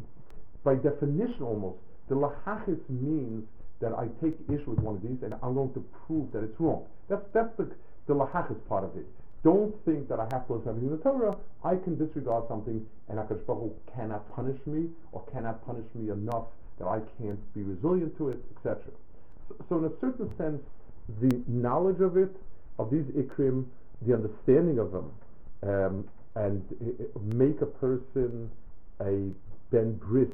by 0.65 0.75
definition, 0.75 1.43
almost, 1.43 1.79
the 2.09 2.15
lahachis 2.15 2.81
means 2.89 3.45
that 3.81 3.93
I 3.93 4.09
take 4.23 4.35
issue 4.49 4.71
with 4.71 4.79
one 4.81 4.97
of 4.97 5.03
these 5.03 5.23
and 5.23 5.35
I'm 5.43 5.55
going 5.55 5.73
to 5.75 5.85
prove 6.07 6.33
that 6.33 6.43
it's 6.43 6.59
wrong. 6.59 6.85
That's, 7.09 7.23
that's 7.35 7.55
the, 7.57 7.71
the 8.07 8.15
lahachis 8.15 8.57
part 8.69 8.85
of 8.85 8.97
it. 8.97 9.07
Don't 9.47 9.73
think 9.85 10.09
that 10.09 10.19
I 10.19 10.27
have 10.33 10.49
to 10.49 10.55
listen 10.55 10.71
everything 10.71 10.91
in 10.91 10.97
the 10.97 11.03
Torah. 11.05 11.37
I 11.63 11.77
can 11.77 11.97
disregard 11.97 12.49
something 12.49 12.85
and 13.09 13.17
HaKadosh 13.17 13.47
Baruch 13.47 13.63
Hu 13.63 13.75
cannot 13.95 14.35
punish 14.35 14.59
me 14.67 14.89
or 15.13 15.23
cannot 15.33 15.65
punish 15.65 15.87
me 15.95 16.11
enough 16.11 16.47
that 16.81 16.89
I 16.89 16.99
can't 17.17 17.39
be 17.55 17.63
resilient 17.63 18.19
to 18.19 18.31
it, 18.31 18.43
etc. 18.57 18.83
So, 19.47 19.55
so 19.69 19.79
in 19.79 19.85
a 19.85 19.93
certain 20.01 20.37
sense, 20.37 20.61
the 21.21 21.41
knowledge 21.47 22.01
of 22.01 22.17
it, 22.17 22.35
of 22.81 22.91
these 22.91 23.05
ikrim, 23.15 23.67
the 24.03 24.15
understanding 24.15 24.81
of 24.81 24.91
them, 24.91 25.13
um, 25.63 26.09
and 26.35 26.65
make 27.23 27.61
a 27.61 27.67
person 27.67 28.51
a 29.01 29.31
ben 29.71 29.93
bris 29.95 30.27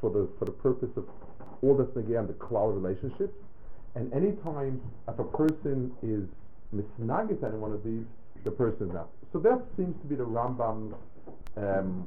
for 0.00 0.08
the 0.10 0.28
for 0.38 0.44
the 0.44 0.52
purpose 0.52 0.90
of 0.96 1.08
all 1.62 1.76
that's 1.76 1.96
again 1.96 2.28
the 2.28 2.32
cloud 2.34 2.76
relationships. 2.76 3.34
And 3.96 4.12
anytime 4.12 4.80
if 5.08 5.18
a 5.18 5.24
person 5.24 5.90
is 6.00 6.28
misnagit 6.72 7.42
any 7.42 7.58
one 7.58 7.72
of 7.72 7.82
these, 7.82 8.06
the 8.44 8.50
person 8.50 8.88
not. 8.92 9.08
So 9.32 9.38
that 9.40 9.62
seems 9.76 9.94
to 10.02 10.06
be 10.06 10.14
the 10.14 10.26
Rambam's 10.26 10.94
um, 11.56 12.06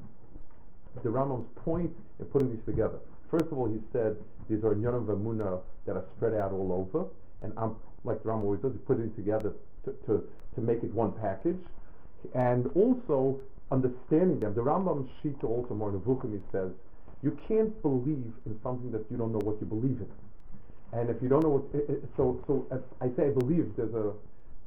the 1.03 1.09
Rambam's 1.09 1.47
point 1.63 1.91
in 2.19 2.25
putting 2.25 2.51
these 2.51 2.65
together. 2.65 2.99
First 3.29 3.45
of 3.45 3.57
all, 3.57 3.67
he 3.67 3.79
said 3.91 4.15
these 4.49 4.63
are 4.63 4.75
Yonav 4.75 5.07
Amuna 5.07 5.59
that 5.85 5.95
are 5.95 6.05
spread 6.15 6.33
out 6.33 6.51
all 6.51 6.71
over, 6.71 7.05
and 7.41 7.53
I'm 7.57 7.75
like 8.03 8.21
the 8.23 8.29
Rambam 8.29 8.43
always 8.43 8.61
does, 8.61 8.71
he 8.71 8.77
put 8.79 8.99
it 8.99 9.15
together 9.15 9.53
to, 9.85 9.91
to, 10.05 10.23
to 10.55 10.61
make 10.61 10.83
it 10.83 10.93
one 10.93 11.11
package 11.13 11.57
and 12.33 12.67
also 12.75 13.39
understanding 13.71 14.39
them. 14.39 14.53
The 14.53 14.61
Rambam 14.61 15.07
Shita 15.21 15.43
also 15.43 15.73
more 15.73 15.89
in 15.89 16.31
he 16.31 16.39
says, 16.51 16.71
you 17.23 17.37
can't 17.47 17.81
believe 17.81 18.31
in 18.45 18.59
something 18.63 18.91
that 18.91 19.05
you 19.09 19.17
don't 19.17 19.31
know 19.31 19.39
what 19.39 19.59
you 19.59 19.65
believe 19.67 19.99
in. 19.99 20.09
And 20.93 21.09
if 21.09 21.21
you 21.21 21.27
don't 21.27 21.43
know 21.43 21.49
what, 21.49 21.81
it, 21.81 21.89
it, 21.89 22.03
so 22.15 22.39
so 22.47 22.67
as 22.71 22.79
I 23.01 23.07
say, 23.17 23.27
I 23.27 23.31
believe 23.31 23.73
there's 23.75 23.93
a 23.93 24.13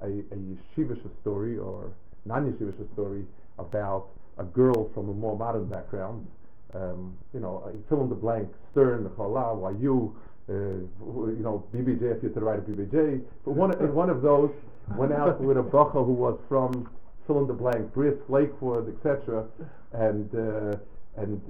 a, 0.02 0.06
a 0.06 0.36
yeshivish 0.36 1.02
story 1.20 1.58
or 1.58 1.92
non-yeshivish 2.24 2.92
story 2.92 3.24
about 3.58 4.08
a 4.38 4.44
girl 4.44 4.90
from 4.94 5.08
a 5.08 5.12
more 5.12 5.36
modern 5.36 5.66
background. 5.66 6.26
Um, 6.74 7.16
you 7.32 7.40
know, 7.40 7.70
fill 7.88 8.02
in 8.02 8.08
the 8.08 8.14
blank, 8.14 8.48
Stern, 8.72 9.08
Chala, 9.16 9.80
you, 9.80 10.14
uh, 10.48 10.52
you 10.52 11.40
know, 11.42 11.64
BBJ 11.74 12.16
if 12.16 12.22
you 12.22 12.28
to 12.28 12.40
write 12.40 12.58
a 12.58 12.62
BBJ. 12.62 13.22
But 13.44 13.52
one 13.52 13.70
one 13.94 14.10
of 14.10 14.22
those 14.22 14.50
went 14.96 15.12
out 15.12 15.40
with 15.40 15.56
a 15.56 15.62
bracha 15.62 16.04
who 16.04 16.12
was 16.12 16.38
from 16.48 16.90
fill 17.26 17.40
in 17.40 17.46
the 17.46 17.54
blank, 17.54 17.92
Brisk, 17.94 18.18
Lakewood, 18.28 18.94
etc. 18.96 19.46
And 19.92 20.28
uh, 20.34 20.76
and 21.16 21.40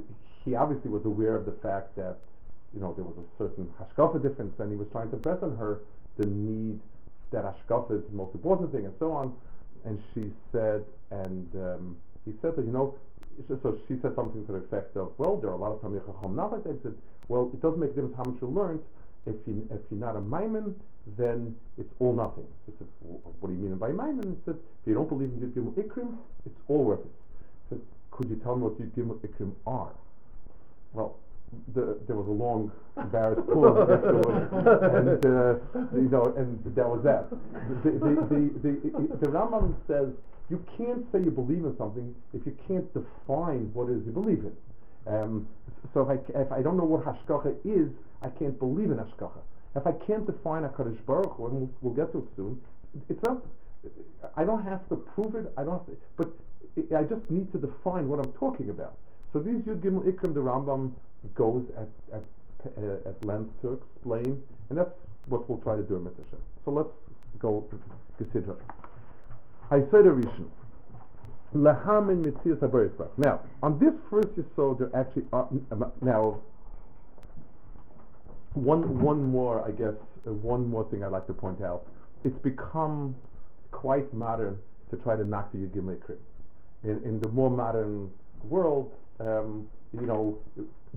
he 0.44 0.54
obviously 0.54 0.90
was 0.90 1.04
aware 1.04 1.36
of 1.36 1.46
the 1.46 1.56
fact 1.62 1.96
that 1.96 2.18
you 2.72 2.80
know 2.80 2.94
there 2.94 3.04
was 3.04 3.16
a 3.18 3.42
certain 3.42 3.68
hashkafa 3.80 4.22
difference, 4.22 4.54
and 4.60 4.70
he 4.70 4.76
was 4.76 4.86
trying 4.92 5.10
to 5.10 5.16
press 5.16 5.38
on 5.42 5.56
her 5.56 5.80
the 6.16 6.26
need 6.26 6.80
that 7.32 7.44
hashkafa 7.44 7.98
is 7.98 8.04
the 8.10 8.16
most 8.16 8.34
important 8.34 8.72
thing, 8.72 8.84
and 8.84 8.94
so 8.98 9.12
on. 9.12 9.34
And 9.84 10.00
she 10.14 10.32
said, 10.52 10.84
and 11.10 11.48
um, 11.54 11.96
he 12.24 12.32
said 12.42 12.56
that 12.56 12.64
you 12.64 12.72
know. 12.72 12.94
So 13.48 13.78
she 13.86 13.94
said 14.02 14.16
something 14.16 14.44
to 14.46 14.52
the 14.52 14.58
effect 14.58 14.96
of, 14.96 15.12
"Well, 15.18 15.36
there 15.36 15.50
are 15.50 15.54
a 15.54 15.56
lot 15.56 15.72
of 15.72 15.80
Talmidei 15.80 16.04
Chacham 16.06 16.34
not 16.34 16.52
like 16.52 16.64
that." 16.64 16.82
Said, 16.82 16.94
"Well, 17.28 17.50
it 17.54 17.62
doesn't 17.62 17.78
make 17.78 17.90
a 17.90 17.94
difference 17.94 18.16
how 18.16 18.24
much 18.24 18.42
you 18.42 18.48
learned. 18.48 18.80
If 19.26 19.36
you 19.46 19.66
if 19.70 19.80
you're 19.90 20.00
not 20.00 20.16
a 20.16 20.20
maimon, 20.20 20.74
then 21.16 21.54
it's 21.78 21.92
all 22.00 22.14
nothing. 22.14 22.46
Said, 22.66 22.88
what 23.40 23.48
do 23.48 23.54
you 23.54 23.60
mean 23.60 23.76
by 23.76 23.88
maimon? 23.88 24.36
He 24.36 24.36
said, 24.44 24.56
if 24.56 24.86
you 24.86 24.94
don't 24.94 25.08
believe 25.08 25.30
in 25.30 25.40
Yud 25.40 25.52
Gimel 25.52 25.72
Ikrim, 25.74 26.16
it's 26.44 26.60
all 26.68 26.84
worth 26.84 27.00
it. 27.00 27.06
He 27.70 27.76
said, 27.76 27.80
could 28.10 28.28
you 28.28 28.36
tell 28.36 28.56
me 28.56 28.64
what 28.64 28.80
Yud 28.80 28.90
Gimel 28.90 29.18
Ikrim 29.20 29.52
are? 29.66 29.92
The, 31.78 31.96
there 32.08 32.16
was 32.16 32.26
a 32.26 32.34
long, 32.34 32.72
embarrassed 32.96 33.46
pause 33.46 33.86
afterwards, 33.86 34.50
and 34.50 35.22
uh, 35.22 35.54
you 35.94 36.10
know, 36.10 36.34
and 36.34 36.58
that 36.74 36.88
was 36.88 37.06
that. 37.06 37.30
The, 37.84 37.90
the, 38.02 38.12
the, 38.26 38.40
the, 38.66 39.16
the 39.22 39.28
Rambam 39.30 39.76
says 39.86 40.08
you 40.50 40.58
can't 40.76 41.06
say 41.12 41.22
you 41.22 41.30
believe 41.30 41.62
in 41.62 41.76
something 41.78 42.12
if 42.34 42.44
you 42.44 42.56
can't 42.66 42.92
define 42.92 43.70
what 43.74 43.90
it 43.90 43.98
is 43.98 44.06
you 44.06 44.10
believe 44.10 44.42
in. 44.42 44.56
Um, 45.06 45.46
so 45.94 46.02
if 46.02 46.18
I, 46.18 46.40
if 46.40 46.50
I 46.50 46.62
don't 46.62 46.76
know 46.76 46.82
what 46.82 47.04
hashkacha 47.04 47.54
is, 47.64 47.88
I 48.22 48.28
can't 48.28 48.58
believe 48.58 48.90
in 48.90 48.98
hashkacha. 48.98 49.38
If 49.76 49.86
I 49.86 49.92
can't 50.04 50.26
define 50.26 50.64
a 50.64 50.68
Kaddish 50.70 50.98
Baruch 51.06 51.36
Hu, 51.36 51.46
and 51.46 51.54
we'll, 51.54 51.70
we'll, 51.80 51.94
get 51.94 52.10
to 52.10 52.18
it 52.18 52.28
soon, 52.34 52.60
it's 53.08 53.22
not. 53.22 53.38
I 54.36 54.42
don't 54.42 54.64
have 54.64 54.82
to 54.88 54.96
prove 54.96 55.36
it. 55.36 55.52
I 55.56 55.62
don't. 55.62 55.78
To, 55.86 55.96
but 56.16 56.28
I 56.90 57.04
just 57.04 57.30
need 57.30 57.52
to 57.52 57.58
define 57.58 58.08
what 58.08 58.18
I'm 58.18 58.32
talking 58.32 58.70
about. 58.70 58.98
So 59.32 59.40
these 59.40 59.60
Yud 59.62 59.80
Gimel 59.80 60.04
Ikrim, 60.10 60.34
the 60.34 60.40
Rambam 60.40 60.92
goes 61.34 61.64
at 61.76 61.88
at, 62.14 62.22
uh, 62.78 63.08
at 63.08 63.24
length 63.24 63.50
to 63.62 63.74
explain, 63.74 64.42
and 64.70 64.78
that's 64.78 64.90
what 65.26 65.48
we'll 65.48 65.58
try 65.58 65.76
to 65.76 65.82
do 65.82 65.96
in 65.96 66.04
Mitzvah. 66.04 66.24
So 66.64 66.70
let's 66.70 66.88
go 67.38 67.64
consider. 68.16 68.56
I 69.70 69.80
said 69.90 70.06
a 70.06 70.10
Rishon. 70.10 70.48
Laham 71.54 72.10
in 72.10 72.22
Mitzias 72.22 73.08
Now, 73.16 73.40
on 73.62 73.78
this 73.78 73.94
first 74.10 74.28
yisod, 74.36 74.78
there 74.78 74.90
actually 74.94 75.24
are, 75.32 75.48
now 76.02 76.40
one 78.54 79.00
one 79.00 79.24
more, 79.24 79.66
I 79.66 79.70
guess, 79.70 79.94
uh, 80.26 80.32
one 80.32 80.68
more 80.68 80.84
thing 80.90 81.04
I'd 81.04 81.12
like 81.12 81.26
to 81.26 81.32
point 81.32 81.62
out. 81.62 81.86
It's 82.24 82.38
become 82.38 83.14
quite 83.70 84.12
modern 84.12 84.58
to 84.90 84.96
try 84.96 85.16
to 85.16 85.24
knock 85.24 85.52
the 85.52 85.58
Yigim 85.58 85.96
in, 86.84 87.02
in 87.04 87.20
the 87.20 87.28
more 87.28 87.50
modern 87.50 88.10
world, 88.44 88.92
um, 89.20 89.68
you 89.92 90.06
know, 90.06 90.38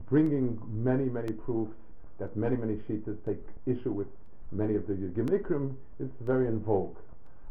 bringing 0.09 0.59
many, 0.71 1.05
many 1.05 1.31
proofs 1.33 1.73
that 2.19 2.35
many, 2.35 2.55
many 2.55 2.75
Shitas 2.87 3.17
take 3.25 3.39
issue 3.65 3.91
with 3.91 4.07
many 4.51 4.75
of 4.75 4.87
the 4.87 4.93
Yigim 4.93 5.29
Ikrim 5.29 5.73
is 5.99 6.09
very 6.21 6.47
in 6.47 6.59
vogue. 6.59 6.97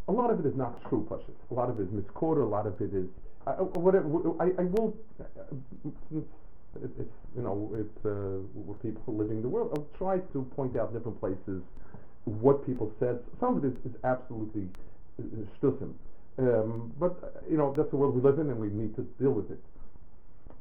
A 0.08 0.12
lot 0.12 0.30
of 0.30 0.44
it 0.44 0.46
is 0.48 0.56
not 0.56 0.80
true, 0.88 1.06
Pashit. 1.10 1.34
A 1.50 1.54
lot 1.54 1.70
of 1.70 1.78
it 1.80 1.84
is 1.84 1.92
misquoted, 1.92 2.42
a 2.42 2.46
lot 2.46 2.66
of 2.66 2.80
it 2.80 2.94
is. 2.94 3.06
Whatever, 3.74 4.06
I, 4.38 4.46
I 4.58 4.64
will, 4.64 4.96
uh, 5.20 5.24
it, 6.16 6.90
it's 6.98 7.16
you 7.36 7.42
know 7.42 7.70
it's 7.74 8.06
uh, 8.06 8.72
people 8.82 9.16
living 9.16 9.38
in 9.38 9.42
the 9.42 9.48
world. 9.48 9.70
I've 9.76 9.98
tried 9.98 10.30
to 10.32 10.42
point 10.56 10.76
out 10.76 10.92
different 10.92 11.18
places 11.18 11.62
what 12.24 12.64
people 12.66 12.92
said. 13.00 13.18
Some 13.40 13.56
of 13.56 13.64
it 13.64 13.68
is, 13.68 13.92
is 13.92 13.98
absolutely 14.04 14.68
uh, 15.18 15.24
shtusim, 15.58 15.94
um, 16.38 16.92
but 16.98 17.16
uh, 17.22 17.40
you 17.50 17.56
know 17.56 17.72
that's 17.76 17.90
the 17.90 17.96
world 17.96 18.14
we 18.14 18.20
live 18.20 18.38
in, 18.38 18.50
and 18.50 18.58
we 18.58 18.68
need 18.68 18.94
to 18.96 19.02
deal 19.20 19.30
with 19.32 19.50
it. 19.50 19.60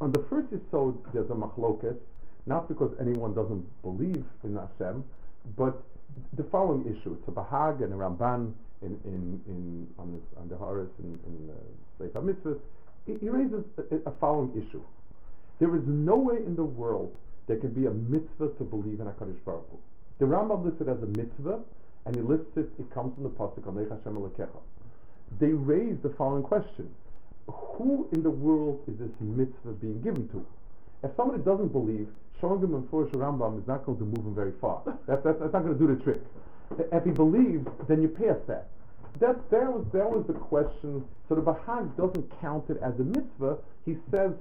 On 0.02 0.12
the 0.12 0.24
first 0.30 0.48
yisod, 0.52 0.98
there's 1.14 1.30
a 1.30 1.34
machloket, 1.34 1.98
not 2.46 2.68
because 2.70 2.92
anyone 3.00 3.34
doesn't 3.34 3.66
believe 3.82 4.24
in 4.44 4.56
Hashem, 4.56 5.04
but 5.58 5.82
the 6.38 6.44
following 6.44 6.82
issue. 6.86 7.18
It's 7.20 7.28
a 7.28 7.32
Bahag 7.32 7.84
and 7.84 7.94
a 7.94 7.98
Ramban 7.98 8.54
in, 8.82 8.98
in, 9.04 9.42
in 9.48 9.88
on, 9.98 10.12
the, 10.14 10.40
on 10.40 10.48
the 10.48 10.56
Horus 10.56 10.90
in, 11.00 11.20
in 11.28 11.50
Sefer 11.98 12.22
Mitzvahs. 12.22 12.60
He, 13.06 13.30
raises 13.30 13.64
a, 13.78 14.10
a 14.10 14.12
following 14.20 14.52
issue. 14.52 14.82
There 15.60 15.76
is 15.76 15.84
no 15.86 16.16
way 16.16 16.38
in 16.38 16.56
the 16.56 16.64
world 16.64 17.16
there 17.48 17.58
can 17.58 17.72
be 17.72 17.88
a 17.88 17.92
mitzvah 17.92 18.50
to 18.58 18.64
believe 18.64 19.00
in 19.00 19.08
HaKadosh 19.08 19.44
Baruch 19.44 19.66
Hu. 19.72 19.80
The 20.20 20.26
Rambam 20.26 20.64
lists 20.64 20.82
it 20.82 20.88
as 20.88 21.02
a 21.02 21.08
mitzvah, 21.08 21.60
and 22.06 22.16
he 22.16 22.22
lists 22.22 22.56
it, 22.56 22.70
it 22.78 22.94
comes 22.94 23.16
from 23.16 23.24
the 23.24 23.30
Pasuk, 23.30 23.66
Hashem. 23.66 24.48
They 25.40 25.48
raise 25.48 25.98
the 26.04 26.10
following 26.12 26.44
question. 26.44 26.90
Who 27.52 28.08
in 28.12 28.24
the 28.24 28.30
world 28.30 28.82
is 28.88 28.98
this 29.00 29.10
mitzvah 29.20 29.74
being 29.82 30.02
given 30.02 30.28
to? 30.30 30.46
If 31.04 31.12
somebody 31.16 31.44
doesn't 31.44 31.72
believe, 31.72 32.08
showing 32.42 32.62
him 32.62 32.76
in 32.76 32.84
Rambam 32.84 33.60
is 33.60 33.68
not 33.68 33.86
going 33.86 33.98
to 33.98 34.06
move 34.06 34.26
him 34.26 34.36
very 34.36 34.54
far. 34.60 34.82
That, 35.08 35.24
that, 35.24 35.40
that's 35.40 35.54
not 35.54 35.64
going 35.64 35.78
to 35.78 35.80
do 35.80 35.96
the 35.96 36.02
trick. 36.04 36.22
If 36.92 37.04
he 37.04 37.12
believes, 37.12 37.68
then 37.88 38.02
you 38.02 38.08
pass 38.08 38.38
that. 38.48 38.68
That, 39.20 39.50
that, 39.50 39.66
was, 39.66 39.86
was 39.92 40.26
the 40.28 40.34
question. 40.34 41.04
So 41.28 41.36
the 41.36 41.42
Bahag 41.42 41.96
doesn't 41.98 42.32
count 42.40 42.70
it 42.70 42.78
as 42.84 42.94
a 43.00 43.04
mitzvah. 43.04 43.58
He 43.86 43.98
says 44.12 44.32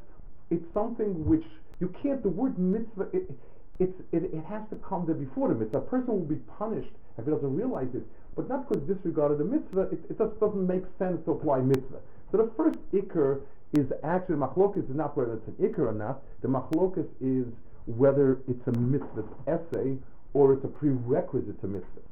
it's 0.50 0.64
something 0.74 1.24
which 1.24 1.44
you 1.80 1.94
can't, 2.02 2.22
the 2.22 2.28
word 2.28 2.58
mitzvah, 2.58 3.08
it, 3.12 3.30
it's, 3.78 3.94
it, 4.12 4.24
it 4.34 4.44
has 4.48 4.62
to 4.70 4.76
come 4.76 5.06
there 5.06 5.14
before 5.14 5.48
the 5.48 5.54
mitzvah. 5.54 5.78
A 5.78 5.82
person 5.82 6.08
will 6.08 6.26
be 6.26 6.40
punished 6.58 6.90
if 7.16 7.24
he 7.24 7.30
doesn't 7.30 7.54
realize 7.54 7.88
it, 7.94 8.02
but 8.36 8.48
not 8.48 8.68
because 8.68 8.82
disregarded 8.82 9.38
the 9.38 9.44
mitzvah, 9.44 9.82
it, 9.92 10.00
it 10.10 10.18
just 10.18 10.38
doesn't 10.40 10.66
make 10.66 10.82
sense 10.98 11.24
to 11.24 11.32
apply 11.32 11.60
mitzvah. 11.60 12.00
So 12.30 12.38
the 12.38 12.50
first 12.56 12.78
ikr 12.92 13.40
is 13.72 13.86
actually, 14.02 14.36
machlokas 14.36 14.88
is 14.88 14.96
not 14.96 15.16
whether 15.16 15.34
it's 15.34 15.48
an 15.48 15.54
ikr 15.60 15.90
or 15.90 15.92
not, 15.92 16.22
the 16.42 16.48
machlokas 16.48 17.08
is 17.20 17.46
whether 17.86 18.38
it's 18.48 18.66
a 18.66 18.72
mitzvah 18.78 19.24
essay 19.46 19.96
or 20.34 20.52
it's 20.52 20.64
a 20.64 20.68
prerequisite 20.68 21.60
to 21.60 21.66
mitzvah. 21.66 22.04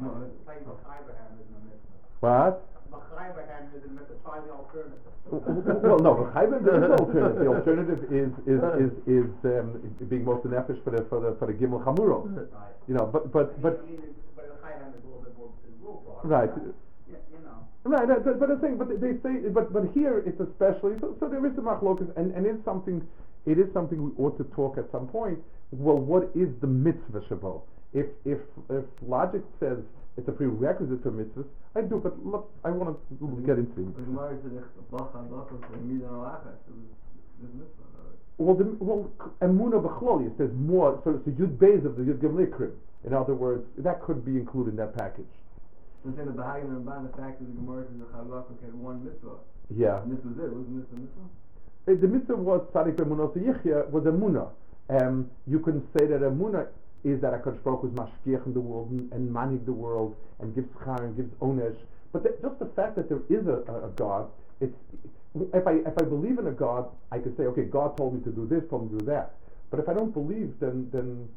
No, 0.00 0.24
it's 0.24 0.46
like 0.46 0.62
Abraham 0.62 1.36
is 1.36 1.48
a 1.52 1.60
mitzvah. 1.68 2.20
What? 2.20 2.68
Abraham 3.12 3.68
is 3.76 3.84
a 3.84 3.88
mitzvah. 3.88 4.14
Try 4.24 4.40
the 4.40 4.52
alternative. 4.52 4.98
well, 5.30 5.98
no, 5.98 6.30
Chayvim, 6.34 6.60
is 6.60 6.88
no 6.88 6.96
alternative. 6.96 7.38
The 7.38 7.48
alternative 7.48 8.00
is 8.12 8.32
is 8.46 8.60
is, 8.84 8.92
is 9.06 9.30
um, 9.44 9.80
being 10.08 10.24
most 10.24 10.44
nefesh 10.46 10.82
for 10.82 10.90
the 10.90 11.04
for 11.08 11.20
the 11.20 11.36
for 11.38 11.46
the 11.46 11.52
gimel 11.52 11.84
chamuro. 11.84 12.24
Right. 12.24 12.72
You 12.88 12.94
know, 12.94 13.06
but 13.06 13.32
but 13.32 13.60
but 13.60 13.84
But 14.36 14.58
Abraham 14.64 14.94
is 14.94 15.04
a 15.04 15.06
little 15.06 15.22
bit 15.22 15.36
more 15.36 15.50
is 15.66 15.74
a 15.76 15.84
little 15.84 16.20
right. 16.24 16.50
Yeah, 17.84 18.02
you 18.02 18.06
know. 18.06 18.06
Right, 18.06 18.10
uh, 18.10 18.20
but, 18.20 18.40
but 18.40 18.48
the 18.48 18.56
thing, 18.56 18.76
but 18.76 19.00
they 19.00 19.14
say, 19.22 19.48
but 19.48 19.72
but 19.72 19.90
here 19.94 20.22
it's 20.26 20.40
especially 20.40 20.94
so. 21.00 21.16
So 21.20 21.28
there 21.28 21.44
is 21.46 21.52
a 21.58 21.60
machlokas, 21.60 22.16
and 22.16 22.32
and 22.34 22.46
it's 22.46 22.64
something. 22.64 23.06
It 23.44 23.58
is 23.58 23.66
something 23.72 24.02
we 24.02 24.24
ought 24.24 24.38
to 24.38 24.44
talk 24.54 24.78
at 24.78 24.90
some 24.92 25.08
point. 25.08 25.38
Well, 25.72 25.98
what 25.98 26.30
is 26.34 26.48
the 26.60 26.66
mitzvah 26.68 27.20
shabo? 27.28 27.62
If 27.92 28.06
if 28.24 28.38
if 28.70 28.84
logic 29.06 29.42
says 29.58 29.78
it's 30.16 30.28
a 30.28 30.32
prerequisite 30.32 31.02
to 31.02 31.10
mitzvahs, 31.10 31.46
I 31.74 31.80
do. 31.82 31.98
But 31.98 32.24
look, 32.24 32.50
I 32.64 32.70
want 32.70 32.96
to 33.08 33.42
get 33.46 33.58
into 33.58 33.80
it. 33.80 33.96
The 33.96 34.02
Gemara 34.02 34.36
said, 34.42 34.62
"Bacha 34.90 35.18
bacha 35.26 35.56
for 35.66 35.76
mida 35.78 36.06
alachas." 36.06 36.54
So 36.66 36.72
this 36.76 36.94
this 37.40 37.50
mitzvah. 37.54 37.88
right? 37.98 38.18
Well, 38.38 38.54
the, 38.54 38.76
well, 38.78 39.10
emuna 39.40 39.82
b'chloli. 39.82 40.26
It 40.28 40.34
says 40.38 40.50
more. 40.54 41.00
So 41.04 41.10
it's 41.18 41.26
a 41.26 41.30
yud 41.30 41.56
beis 41.56 41.84
of 41.84 41.96
the 41.96 42.02
yud 42.02 42.18
gemlikrim. 42.18 42.72
In 43.04 43.12
other 43.12 43.34
words, 43.34 43.66
that 43.78 44.00
could 44.02 44.24
be 44.24 44.32
included 44.32 44.70
in 44.70 44.76
that 44.76 44.96
package. 44.96 45.26
I'm 46.04 46.16
the 46.16 46.32
Bahag 46.32 46.62
and 46.62 46.84
Ramban, 46.84 47.10
the 47.10 47.16
fact 47.16 47.38
that 47.38 47.46
the 47.46 47.52
Gemara 47.60 47.84
says 47.84 47.98
the 47.98 48.06
Chavakuk 48.06 48.60
had 48.64 48.74
one 48.74 49.04
mitzvah, 49.04 49.36
Yeah. 49.70 50.02
and 50.02 50.10
this 50.16 50.24
was 50.24 50.36
it. 50.38 50.50
Wasn't 50.52 50.76
this 50.80 50.88
the 50.90 51.00
mitzvah? 51.00 52.00
The 52.02 52.08
mitzvah 52.08 52.36
was 52.36 52.60
tzadik 52.74 52.96
b'emunos 52.96 53.36
yichya 53.36 53.88
was 53.90 54.04
emuna. 54.04 54.48
Um, 54.90 55.30
you 55.46 55.60
can 55.60 55.80
say 55.96 56.06
that 56.06 56.20
emuna 56.22 56.66
is 57.04 57.20
that 57.20 57.32
Hakadosh 57.32 57.62
Baruch 57.62 57.82
Hu 57.82 57.86
is 57.88 57.94
mashgiach 57.94 58.46
in 58.46 58.52
the 58.54 58.60
world 58.60 58.90
and, 58.90 59.12
and 59.12 59.30
manig 59.30 59.64
the 59.64 59.72
world 59.72 60.14
and 60.40 60.54
gives 60.54 60.68
schar 60.84 61.00
and 61.02 61.16
gives 61.16 61.32
onesh. 61.40 61.76
But 62.12 62.24
the, 62.24 62.34
just 62.42 62.58
the 62.58 62.66
fact 62.66 62.96
that 62.96 63.08
there 63.08 63.22
is 63.28 63.46
a, 63.46 63.62
a, 63.70 63.86
a 63.86 63.90
God, 63.96 64.28
it's 64.60 64.74
if 65.52 65.66
I 65.66 65.72
if 65.86 65.94
I 65.98 66.04
believe 66.04 66.38
in 66.38 66.46
a 66.48 66.52
God, 66.52 66.86
I 67.10 67.18
could 67.18 67.36
say, 67.36 67.44
okay, 67.44 67.62
God 67.62 67.96
told 67.96 68.14
me 68.14 68.20
to 68.24 68.30
do 68.30 68.46
this, 68.46 68.68
told 68.68 68.90
me 68.92 68.98
to 68.98 69.04
do 69.04 69.10
that. 69.10 69.34
But 69.70 69.80
if 69.80 69.88
I 69.88 69.94
don't 69.94 70.12
believe, 70.12 70.54
then 70.60 70.88
then 70.92 71.28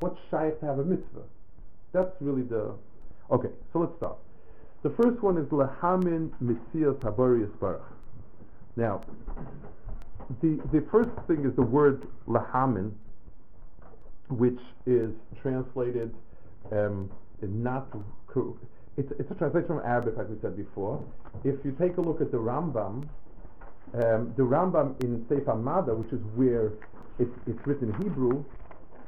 what's 0.00 0.18
shaykh 0.30 0.58
to 0.60 0.66
have 0.66 0.78
a 0.78 0.84
mitzvah? 0.84 1.22
That's 1.92 2.14
really 2.20 2.42
the 2.42 2.72
okay. 3.30 3.50
So 3.72 3.80
let's 3.80 3.96
start. 3.96 4.16
The 4.82 4.90
first 4.90 5.22
one 5.22 5.38
is 5.38 5.46
lehamin 5.48 6.30
mitzias 6.42 6.98
habari 7.00 7.46
yisbarach. 7.46 7.82
Now, 8.76 9.00
the 10.42 10.60
the 10.72 10.84
first 10.90 11.10
thing 11.26 11.44
is 11.44 11.54
the 11.56 11.62
word 11.62 12.06
Lehamin, 12.28 12.92
which 14.28 14.58
is 14.86 15.10
translated 15.40 16.14
um, 16.72 17.10
not. 17.42 17.88
It's, 18.98 19.10
it's 19.18 19.30
a 19.30 19.34
translation 19.34 19.68
from 19.68 19.80
Arabic, 19.80 20.16
like 20.16 20.28
we 20.28 20.36
said 20.42 20.56
before. 20.56 21.02
If 21.44 21.56
you 21.64 21.74
take 21.78 21.96
a 21.96 22.00
look 22.00 22.20
at 22.20 22.30
the 22.30 22.38
Rambam, 22.38 23.06
um, 23.94 24.32
the 24.36 24.42
Rambam 24.42 25.02
in 25.02 25.24
Sefer 25.28 25.54
Mada, 25.54 25.94
which 25.94 26.12
is 26.12 26.20
where 26.34 26.72
it's, 27.18 27.30
it's 27.46 27.66
written 27.66 27.94
in 27.94 28.02
Hebrew, 28.02 28.44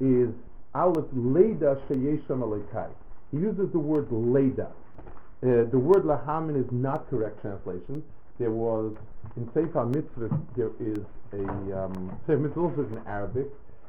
is 0.00 0.34
Aleph 0.74 1.06
Leda 1.12 1.80
Sheyesham 1.88 2.40
Alekai. 2.40 2.88
He 3.30 3.38
uses 3.38 3.70
the 3.72 3.78
word 3.78 4.08
Leda. 4.10 4.70
Uh, 5.42 5.68
the 5.70 5.78
word 5.78 6.04
Lahamin 6.04 6.58
is 6.58 6.70
not 6.72 7.08
correct 7.10 7.42
translation. 7.42 8.02
There 8.38 8.50
was 8.50 8.96
in 9.36 9.50
Sefer 9.52 9.84
Mitzvah 9.84 10.30
there 10.56 10.70
is 10.80 10.98
a 11.32 11.84
um, 11.84 12.18
Sefer 12.26 12.38
Mitzvah 12.38 12.60
also 12.60 12.82
is 12.82 12.92
in 12.92 13.02
Arabic. 13.06 13.48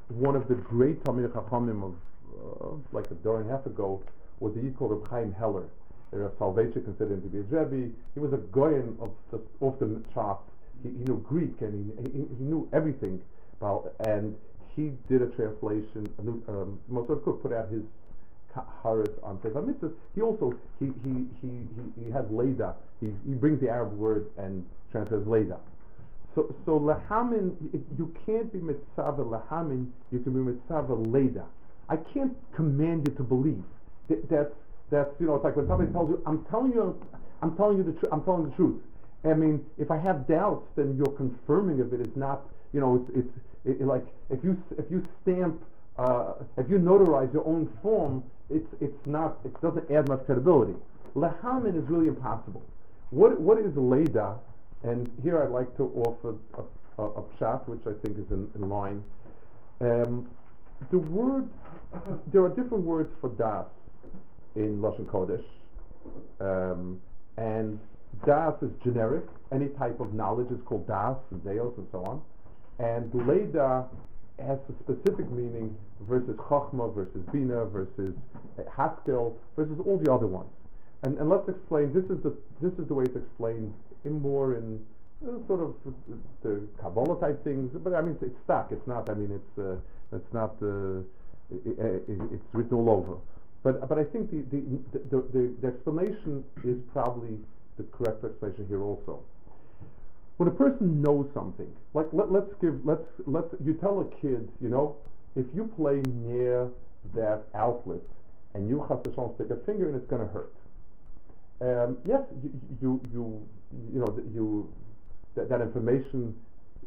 One 0.09 0.35
of 0.35 0.47
the 0.47 0.55
great 0.55 1.03
Talmid 1.03 1.29
Chachamim 1.29 1.83
of 1.83 1.95
uh, 2.39 2.75
like 2.91 3.09
a 3.11 3.15
door 3.15 3.41
and 3.41 3.49
a 3.49 3.53
half 3.53 3.65
ago 3.65 4.01
was 4.39 4.55
a 4.57 4.59
Yid 4.59 4.77
called 4.77 4.91
Reb 4.91 5.09
Chaim 5.09 5.33
Heller. 5.33 5.67
Rav 6.11 6.31
Soloveitchik 6.39 6.85
considered 6.85 7.13
him 7.13 7.21
to 7.21 7.27
be 7.27 7.37
a 7.39 7.41
Rebbe. 7.43 7.93
He 8.15 8.19
was 8.19 8.33
a 8.33 8.37
goyen 8.37 8.97
of 8.99 9.11
the, 9.31 9.39
off 9.61 9.77
the 9.79 10.01
charts. 10.13 10.41
He, 10.81 10.89
he 10.89 11.03
knew 11.05 11.23
Greek 11.27 11.61
and 11.61 11.93
he, 11.97 12.11
he, 12.11 12.25
he 12.37 12.43
knew 12.43 12.67
everything. 12.73 13.21
Well, 13.59 13.91
and 14.07 14.35
he 14.75 14.91
did 15.07 15.21
a 15.21 15.27
translation. 15.27 16.09
Um, 16.47 16.79
Mossad 16.91 17.23
Kook 17.23 17.43
put 17.43 17.53
out 17.53 17.69
his 17.69 17.83
On 18.55 19.39
Sefer 19.43 19.61
Mitzvahs. 19.61 19.93
He 20.15 20.21
also 20.21 20.53
he 20.79 20.87
he 21.03 21.25
he 21.41 21.47
he, 21.47 22.05
he 22.05 22.11
has 22.11 22.25
Leda. 22.31 22.75
He 22.99 23.13
he 23.27 23.33
brings 23.33 23.61
the 23.61 23.69
Arab 23.69 23.93
word 23.97 24.27
and 24.37 24.65
translates 24.91 25.27
Leda. 25.27 25.57
So 26.35 26.53
so 26.65 26.79
lahamin 26.79 27.55
you 27.97 28.13
can't 28.25 28.51
be 28.51 28.59
mitzvah 28.59 29.23
lahamin. 29.23 29.87
You 30.11 30.19
can 30.19 30.33
be 30.33 30.51
mitzvah 30.51 30.93
Leda. 30.93 31.45
I 31.89 31.97
can't 31.97 32.35
command 32.55 33.07
you 33.07 33.15
to 33.15 33.23
believe. 33.23 33.63
Th- 34.07 34.21
that's 34.29 34.53
that's 34.89 35.09
you 35.19 35.27
know 35.27 35.35
it's 35.35 35.43
like 35.43 35.55
when 35.55 35.67
somebody 35.67 35.91
tells 35.91 36.09
you 36.09 36.21
I'm 36.25 36.45
telling 36.45 36.71
you 36.73 36.99
I'm 37.41 37.55
telling 37.55 37.77
you 37.77 37.83
the 37.83 37.93
truth 37.93 38.11
I'm 38.11 38.23
telling 38.23 38.49
the 38.49 38.55
truth. 38.55 38.81
I 39.25 39.33
mean 39.33 39.65
if 39.77 39.91
I 39.91 39.97
have 39.97 40.27
doubts 40.27 40.65
then 40.75 40.97
your 40.97 41.13
confirming 41.15 41.81
of 41.81 41.93
it 41.93 42.01
is 42.01 42.15
not 42.15 42.41
you 42.73 42.79
know 42.79 42.95
it's 42.95 43.19
it's 43.19 43.37
it, 43.65 43.81
it 43.81 43.85
like 43.85 44.05
if 44.29 44.43
you 44.43 44.61
if 44.77 44.85
you 44.89 45.05
stamp 45.21 45.61
uh, 45.97 46.33
if 46.57 46.69
you 46.69 46.77
notarize 46.77 47.31
your 47.33 47.45
own 47.45 47.69
form 47.83 48.23
it's 48.49 48.67
it's 48.81 49.05
not 49.05 49.37
it 49.45 49.59
doesn't 49.61 49.89
add 49.91 50.07
much 50.07 50.25
credibility. 50.25 50.75
Lahamin 51.15 51.81
is 51.81 51.87
really 51.89 52.07
impossible. 52.07 52.63
What 53.11 53.39
what 53.39 53.57
is 53.59 53.75
leda? 53.75 54.35
And 54.83 55.11
here 55.21 55.43
I'd 55.43 55.51
like 55.51 55.75
to 55.77 55.91
offer 55.95 56.35
a, 56.57 57.01
a, 57.01 57.05
a 57.05 57.21
pshat 57.21 57.67
which 57.67 57.81
I 57.85 57.93
think 58.01 58.17
is 58.17 58.31
in, 58.31 58.49
in 58.55 58.69
line. 58.69 59.03
Um, 59.81 60.29
the 60.91 60.97
word 60.97 61.49
there 62.31 62.43
are 62.43 62.49
different 62.49 62.83
words 62.83 63.11
for 63.19 63.29
das 63.29 63.65
in 64.55 64.79
Lashon 64.79 65.05
Kodesh, 65.05 65.43
um, 66.39 66.99
and 67.37 67.79
das 68.25 68.53
is 68.61 68.71
generic. 68.83 69.25
Any 69.51 69.67
type 69.69 69.99
of 69.99 70.13
knowledge 70.13 70.51
is 70.51 70.59
called 70.65 70.87
das, 70.87 71.17
and 71.31 71.45
and 71.45 71.87
so 71.91 72.03
on. 72.05 72.21
And 72.79 73.13
leda 73.27 73.85
has 74.41 74.59
a 74.69 74.73
specific 74.83 75.29
meaning 75.31 75.75
versus 76.01 76.35
chachma, 76.37 76.93
versus 76.93 77.21
bina, 77.31 77.65
versus 77.65 78.15
uh, 78.57 78.63
haskel, 78.77 79.33
versus 79.55 79.77
all 79.85 79.97
the 79.97 80.11
other 80.11 80.27
ones. 80.27 80.49
And, 81.03 81.17
and 81.17 81.29
let's 81.29 81.47
explain. 81.49 81.93
This 81.93 82.05
is 82.05 82.21
the 82.23 82.35
this 82.61 82.73
is 82.79 82.87
the 82.87 82.93
way 82.93 83.05
it's 83.05 83.15
explained 83.15 83.73
in 84.05 84.21
more 84.21 84.55
in 84.55 84.79
uh, 85.25 85.31
sort 85.47 85.61
of 85.61 85.75
the, 86.43 86.61
Kabbalah 86.81 87.19
type 87.19 87.43
things. 87.43 87.71
But 87.83 87.93
I 87.93 88.01
mean, 88.01 88.13
it's, 88.15 88.23
it's 88.23 88.43
stuck. 88.43 88.71
It's 88.71 88.85
not. 88.87 89.09
I 89.09 89.13
mean, 89.13 89.31
it's 89.31 89.59
uh, 89.59 89.77
it's 90.15 90.33
not. 90.33 90.55
Uh, 90.61 91.01
i 91.51 91.55
i 91.81 91.87
i- 92.13 92.29
it's 92.35 92.45
written 92.53 92.77
all 92.77 92.89
over. 92.89 93.15
But 93.63 93.87
but 93.89 93.97
I 93.97 94.03
think 94.03 94.29
the 94.31 94.41
the, 94.51 94.61
the 94.93 95.17
the 95.33 95.53
the 95.61 95.67
explanation 95.67 96.43
is 96.63 96.77
probably 96.93 97.37
the 97.77 97.83
correct 97.95 98.23
explanation 98.23 98.65
here 98.67 98.83
also. 98.83 99.19
When 100.39 100.47
a 100.47 100.51
person 100.53 101.01
knows 101.01 101.27
something, 101.33 101.67
like 101.93 102.07
let, 102.13 102.31
let's 102.31 102.53
give 102.61 102.79
let's 102.85 103.03
let's 103.25 103.53
you 103.61 103.73
tell 103.73 103.99
a 103.99 104.21
kid, 104.21 104.47
you 104.61 104.69
know, 104.69 104.95
if 105.35 105.45
you 105.53 105.69
play 105.75 106.01
near 106.07 106.69
that 107.13 107.43
outlet 107.53 107.99
and 108.53 108.69
you 108.69 108.79
have 108.87 109.03
the 109.03 109.09
chance 109.09 109.37
to 109.37 109.43
stick 109.43 109.57
a 109.57 109.65
finger 109.65 109.89
and 109.89 109.97
it's 109.97 110.09
going 110.09 110.25
to 110.25 110.31
hurt. 110.31 110.55
Um, 111.59 111.97
yes, 112.07 112.21
you 112.41 112.53
you 112.81 113.01
you 113.11 113.47
you 113.91 113.99
know 113.99 114.17
you 114.33 114.71
that, 115.35 115.49
that 115.49 115.59
information, 115.59 116.33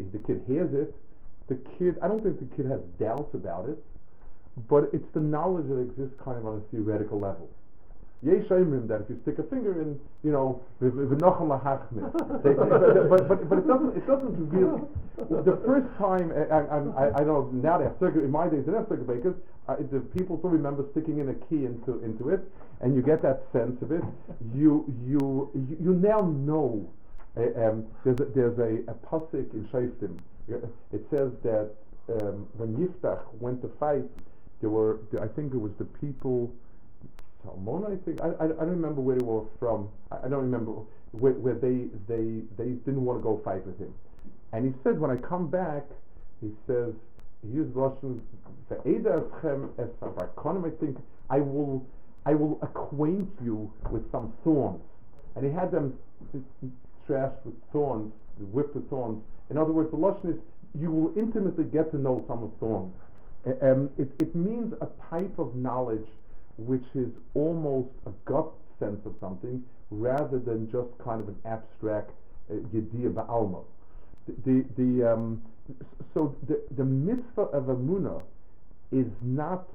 if 0.01 0.11
the 0.13 0.19
kid 0.21 0.41
hears 0.47 0.73
it. 0.73 0.97
The 1.49 1.57
kid, 1.77 1.99
I 2.01 2.09
don't 2.09 2.23
think 2.23 2.41
the 2.41 2.57
kid 2.57 2.65
has 2.71 2.81
doubts 2.99 3.35
about 3.35 3.69
it, 3.69 3.77
but 4.67 4.89
it's 4.95 5.13
the 5.13 5.21
knowledge 5.21 5.69
that 5.69 5.79
exists 5.79 6.17
kind 6.25 6.39
of 6.39 6.47
on 6.47 6.57
a 6.57 6.75
theoretical 6.75 7.21
level. 7.21 7.51
Yesh 8.23 8.49
him 8.51 8.87
that 8.87 9.01
if 9.03 9.11
you 9.11 9.19
stick 9.23 9.39
a 9.41 9.43
finger 9.43 9.83
in, 9.83 9.99
you 10.23 10.31
know, 10.31 10.63
but, 10.79 10.95
but, 10.95 11.09
but, 13.49 13.59
it 13.59 13.67
doesn't, 13.67 13.97
it 13.97 14.07
doesn't 14.07 14.49
really, 14.49 14.81
the 15.19 15.61
first 15.67 15.89
time, 15.99 16.31
I, 16.31 17.03
I, 17.03 17.21
I, 17.21 17.25
know 17.25 17.51
now 17.53 17.79
they 17.79 17.85
have 17.85 17.97
circuit, 17.99 18.23
in 18.23 18.31
my 18.31 18.49
days 18.49 18.63
they 18.65 18.73
have 18.73 18.87
circuit 18.89 19.07
breakers, 19.07 19.35
uh, 19.69 19.75
the 19.91 19.99
people 20.17 20.39
still 20.39 20.51
remember 20.51 20.85
sticking 20.93 21.19
in 21.19 21.31
a 21.31 21.35
key 21.35 21.65
into, 21.67 21.99
into 22.05 22.29
it, 22.29 22.41
and 22.81 22.95
you 22.95 23.03
get 23.03 23.23
that 23.23 23.43
sense 23.53 23.83
of 23.83 23.91
it. 23.91 24.05
You, 24.55 24.87
you, 25.05 25.51
you, 25.81 25.93
now 25.95 26.21
know, 26.21 26.89
uh, 27.37 27.71
um, 27.71 27.87
there's 28.05 28.21
a, 28.21 28.25
there's 28.27 28.59
a, 28.59 28.89
a 28.89 28.95
pasuk 28.95 29.53
in 29.53 29.69
Shoftim. 29.73 30.17
Uh, 30.53 30.67
It 30.93 31.05
says 31.11 31.33
that 31.43 31.71
um, 32.21 32.47
when 32.57 32.77
Yiftach 32.77 33.23
went 33.41 33.63
to 33.63 33.71
fight, 33.81 34.05
there 34.61 34.71
were 34.71 35.01
I 35.21 35.27
think 35.27 35.55
it 35.55 35.59
was 35.59 35.73
the 35.79 35.85
people 35.85 36.53
Salmon, 37.43 37.85
I 37.87 37.97
think 38.05 38.21
I, 38.21 38.29
I, 38.29 38.45
I 38.45 38.49
don't 38.49 38.71
remember 38.71 39.01
where 39.01 39.17
it 39.17 39.23
was 39.23 39.47
from. 39.59 39.89
I, 40.11 40.27
I 40.27 40.29
don't 40.29 40.43
remember 40.43 40.73
where, 41.13 41.33
where 41.33 41.55
they 41.55 41.89
they 42.09 42.43
they 42.57 42.71
didn't 42.85 43.05
want 43.05 43.19
to 43.19 43.23
go 43.23 43.41
fight 43.45 43.67
with 43.67 43.79
him. 43.79 43.93
And 44.53 44.67
he 44.67 44.73
said, 44.85 45.01
when 45.01 45.11
I 45.11 45.17
come 45.17 45.49
back, 45.49 45.85
he 46.41 46.51
says 46.67 46.93
he 47.43 47.53
used 47.53 47.75
Russian. 47.75 48.21
I 48.71 48.77
think 48.85 49.07
I 51.31 51.39
will 51.39 51.87
I 52.25 52.35
will 52.35 52.59
acquaint 52.63 53.31
you 53.43 53.73
with 53.91 54.11
some 54.13 54.33
thorns. 54.45 54.81
And 55.35 55.45
he 55.45 55.51
had 55.51 55.71
them 55.71 55.99
trashed 57.09 57.45
with 57.45 57.55
thorns, 57.73 58.13
whipped 58.53 58.75
with 58.75 58.89
thorns. 58.89 59.23
In 59.51 59.59
other 59.59 59.73
words, 59.73 59.91
the 59.91 59.97
Russian 59.97 60.31
is 60.31 60.37
you 60.81 60.91
will 60.91 61.13
intimately 61.19 61.65
get 61.65 61.91
to 61.91 61.99
know 61.99 62.25
some 62.29 62.43
of 62.45 62.51
thorns. 62.61 62.93
Um, 63.61 63.91
it, 63.99 64.11
it 64.21 64.35
means 64.35 64.73
a 64.81 64.89
type 65.11 65.39
of 65.39 65.55
knowledge 65.57 66.07
which 66.57 66.85
is 66.95 67.09
almost 67.35 67.89
a 68.07 68.11
gut 68.25 68.49
sense 68.79 69.01
of 69.07 69.15
something 69.21 69.63
rather 69.91 70.39
than 70.39 70.71
just 70.71 70.89
kind 71.05 71.21
of 71.21 71.29
an 71.29 71.37
abstract 71.45 72.11
uh, 72.51 72.55
yediyah 72.75 73.13
ba'alma. 73.13 73.63
The, 74.45 74.65
the, 74.77 75.13
um, 75.13 75.43
so 76.15 76.35
the, 76.49 76.61
the 76.77 76.85
mitzvah 76.85 77.43
of 77.53 77.65
Amunah 77.65 78.23
is 78.91 79.07
not, 79.23 79.67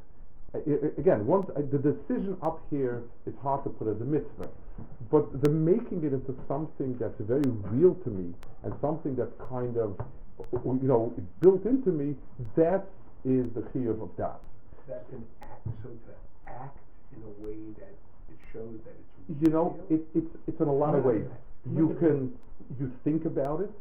uh, 0.55 0.59
again, 0.97 1.25
once, 1.25 1.49
uh, 1.55 1.61
the 1.71 1.77
decision 1.77 2.37
up 2.41 2.61
here 2.69 3.03
is 3.25 3.33
hard 3.41 3.63
to 3.63 3.69
put 3.69 3.87
as 3.87 3.99
a 4.01 4.05
mitzvah, 4.05 4.49
but 5.11 5.43
the 5.43 5.49
making 5.49 6.03
it 6.03 6.13
into 6.13 6.35
something 6.47 6.95
that's 6.99 7.19
very 7.19 7.49
real 7.71 7.95
to 8.03 8.09
me 8.09 8.33
and 8.63 8.73
something 8.81 9.15
that's 9.15 9.33
kind 9.49 9.77
of, 9.77 9.99
you 10.53 10.79
know, 10.83 11.13
built 11.41 11.65
into 11.65 11.89
me, 11.89 12.15
that 12.55 12.85
is 13.25 13.45
the 13.53 13.61
chiyuv 13.73 14.01
of 14.01 14.09
that. 14.17 14.39
That's 14.87 15.11
an 15.11 15.25
act, 15.41 15.67
so 15.83 15.89
to 15.89 16.26
act 16.47 16.77
in 17.15 17.21
a 17.23 17.45
way 17.45 17.57
that 17.79 17.93
it 18.29 18.39
shows 18.53 18.79
that 18.85 18.93
it's 19.29 19.41
You 19.41 19.49
know, 19.49 19.77
real? 19.89 19.99
it, 19.99 20.17
it's, 20.17 20.31
it's 20.47 20.59
in 20.61 20.67
a 20.67 20.73
lot 20.73 20.95
of 20.95 21.03
ways. 21.03 21.25
You 21.65 21.95
can, 21.99 22.33
you 22.79 22.91
think 23.03 23.25
about 23.25 23.61
it. 23.61 23.71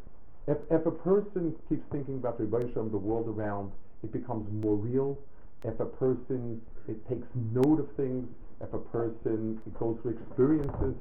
If, 0.48 0.58
if 0.70 0.86
a 0.86 0.90
person 0.90 1.54
keeps 1.68 1.82
thinking 1.90 2.16
about 2.16 2.38
the 2.38 2.44
Rebbe 2.44 2.72
Shalom, 2.72 2.90
the 2.90 2.96
world 2.98 3.28
around, 3.28 3.72
it 4.02 4.12
becomes 4.12 4.46
more 4.64 4.76
real. 4.76 5.18
If 5.64 5.80
a 5.80 5.86
person 5.86 6.60
it 6.88 7.08
takes 7.08 7.26
note 7.52 7.80
of 7.80 7.88
things, 7.96 8.28
if 8.60 8.72
a 8.72 8.78
person 8.78 9.60
it 9.66 9.78
goes 9.78 9.98
through 10.02 10.12
experiences, 10.12 10.94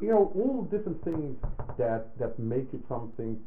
you 0.00 0.08
know, 0.08 0.32
all 0.34 0.62
different 0.70 1.02
things 1.04 1.36
that, 1.78 2.16
that 2.18 2.38
make 2.38 2.68
it 2.72 2.80
something. 2.88 3.38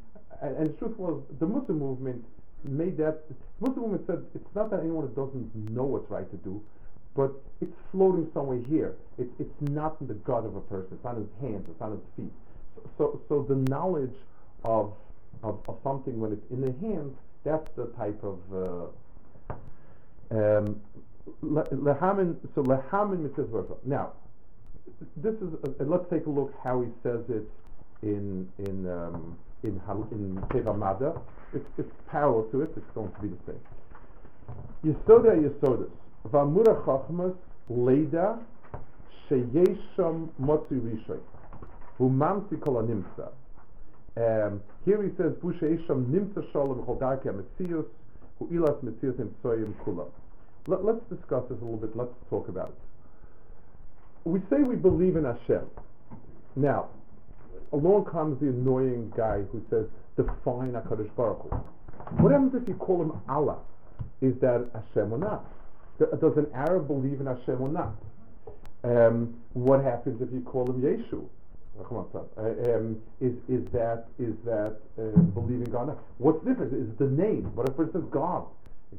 And, 0.42 0.56
and 0.58 0.66
the 0.68 0.74
truth 0.74 0.98
was, 0.98 1.22
the 1.40 1.46
Mussar 1.46 1.78
movement 1.78 2.24
made 2.64 2.98
that. 2.98 3.24
The 3.30 3.36
Mussar 3.68 3.78
movement 3.78 4.04
said 4.08 4.26
it's 4.36 4.56
not 4.56 4.70
that 4.72 4.82
anyone 4.82 5.08
doesn't 5.16 5.54
know 5.72 5.84
what's 5.84 6.10
right 6.10 6.30
to 6.30 6.38
do, 6.38 6.62
but 7.16 7.32
it's 7.62 7.76
floating 7.92 8.30
somewhere 8.34 8.60
here. 8.70 8.96
It's 9.18 9.32
it's 9.40 9.72
not 9.72 9.98
in 10.02 10.08
the 10.08 10.14
gut 10.14 10.46
of 10.46 10.56
a 10.56 10.62
person. 10.62 10.90
It's 10.94 11.04
not 11.04 11.16
in 11.16 11.24
his 11.24 11.42
hands. 11.42 11.66
It's 11.70 11.80
not 11.80 11.92
in 11.92 12.00
his 12.00 12.06
feet. 12.16 12.34
So 12.98 13.22
so 13.28 13.46
the 13.48 13.56
knowledge 13.56 14.16
of 14.64 14.94
of, 15.44 15.60
of 15.68 15.78
something 15.84 16.20
when 16.20 16.34
it's 16.34 16.52
in 16.52 16.62
the 16.62 16.74
hands, 16.86 17.16
that's 17.44 17.68
the 17.76 17.88
type 17.98 18.22
of 18.24 18.40
uh, 18.54 19.56
um, 20.32 20.82
le- 21.42 21.66
lehamin. 21.66 22.36
So 22.56 22.64
lehamin. 22.64 23.30
Now, 23.86 24.14
this 25.18 25.36
is 25.36 25.54
uh, 25.64 25.84
let's 25.86 26.10
take 26.10 26.26
a 26.26 26.30
look 26.30 26.54
how 26.64 26.82
he 26.82 26.90
says 27.04 27.22
it 27.30 27.50
in 28.04 28.48
in 28.60 28.90
um, 28.90 29.38
in 29.64 29.82
in 30.12 30.36
Teva 30.50 30.78
Mada. 30.78 31.20
It's 31.54 31.66
it's 31.78 31.92
parallel 32.10 32.44
to 32.52 32.62
it. 32.62 32.72
It's 32.76 32.92
going 32.94 33.12
to 33.12 33.22
be 33.22 33.28
the 33.30 33.38
same. 33.46 33.60
Yesoda 34.86 35.36
Yesodis. 35.36 35.90
Vamura 36.28 36.84
Chachmas 36.86 37.36
Leda 37.70 38.40
Sheyesham 39.30 40.30
Motzi 40.42 40.80
Rishoy. 40.80 41.20
Humamsi 42.00 42.60
Kol 42.62 42.84
Nimsa. 42.84 43.30
Um, 44.18 44.62
here 44.86 45.02
he 45.02 45.10
says, 45.16 45.32
Busheisham 45.42 46.06
Nimsa 46.08 46.52
Shalom 46.52 46.84
Chodarke 46.84 47.26
Metzius, 47.26 47.86
Hu 48.38 48.48
Ilas 48.48 48.84
Metzius 48.84 49.14
Imtsoyim 49.14 49.74
Kula. 49.86 50.06
Let, 50.68 50.84
let's 50.84 51.02
discuss 51.10 51.44
this 51.50 51.58
a 51.62 51.64
little 51.64 51.78
bit. 51.78 51.96
Let's 51.96 52.14
talk 52.30 52.50
about 52.50 52.70
it. 52.70 52.76
We 54.26 54.42
say 54.50 54.58
we 54.58 54.76
believe 54.76 55.16
in 55.16 55.24
Hashem. 55.24 55.66
Now, 56.56 56.90
along 57.72 58.06
comes 58.06 58.40
the 58.42 58.48
annoying 58.48 59.14
guy 59.16 59.44
who 59.52 59.62
says, 59.70 59.86
define 60.18 60.74
HaKadosh 60.74 61.16
Baruch 61.16 61.42
Hu. 61.44 61.56
What 62.22 62.32
happens 62.32 62.54
if 62.62 62.68
you 62.68 62.74
call 62.76 63.02
him 63.04 63.14
Allah? 63.30 63.58
Is 64.22 64.34
that 64.42 64.70
Hashem 64.74 65.14
or 65.14 65.18
not? 65.18 65.46
Does 66.00 66.38
an 66.38 66.48
Arab 66.54 66.88
believe 66.88 67.20
in 67.20 67.28
Hashem 67.28 67.62
or 67.62 67.70
not? 67.70 67.96
Um, 68.84 69.36
what 69.54 69.84
happens 69.84 70.22
if 70.22 70.32
you 70.32 70.42
call 70.42 70.66
him 70.70 70.82
Yeshu? 70.82 71.28
Uh, 71.80 72.76
um, 72.76 72.98
is 73.22 73.34
is 73.48 73.66
that 73.72 74.08
is 74.20 74.34
that 74.44 74.78
uh, 74.98 75.18
believing 75.34 75.70
God? 75.72 75.98
What's 76.18 76.44
the 76.44 76.52
difference? 76.52 76.74
Is 76.74 76.98
the 76.98 77.08
name? 77.08 77.52
What 77.56 77.70
if 77.70 77.80
it 77.80 77.94
says 77.94 78.04
God? 78.12 78.46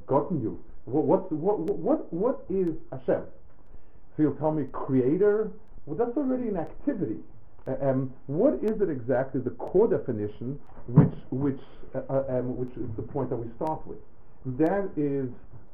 Gotten 0.07 0.41
you? 0.41 0.63
What 0.87 1.31
what 1.31 1.59
what 1.59 2.13
what 2.13 2.45
is 2.49 2.75
Hashem? 2.91 3.23
So 4.17 4.23
you'll 4.23 4.35
tell 4.37 4.53
me 4.53 4.65
Creator? 4.73 5.51
Well, 5.85 5.97
that's 5.97 6.17
already 6.17 6.49
an 6.49 6.57
activity. 6.57 7.19
Uh, 7.67 7.75
um, 7.83 8.15
what 8.27 8.55
is 8.63 8.81
it 8.81 8.89
exactly? 8.89 9.41
The 9.41 9.51
core 9.51 9.89
definition, 9.89 10.59
which 10.87 11.15
which 11.31 11.61
uh, 11.95 12.01
uh, 12.09 12.25
um, 12.31 12.57
which 12.57 12.71
is 12.77 12.89
the 12.97 13.03
point 13.03 13.29
that 13.31 13.37
we 13.37 13.49
start 13.57 13.87
with. 13.87 13.99
That 14.57 14.89
is 14.97 15.29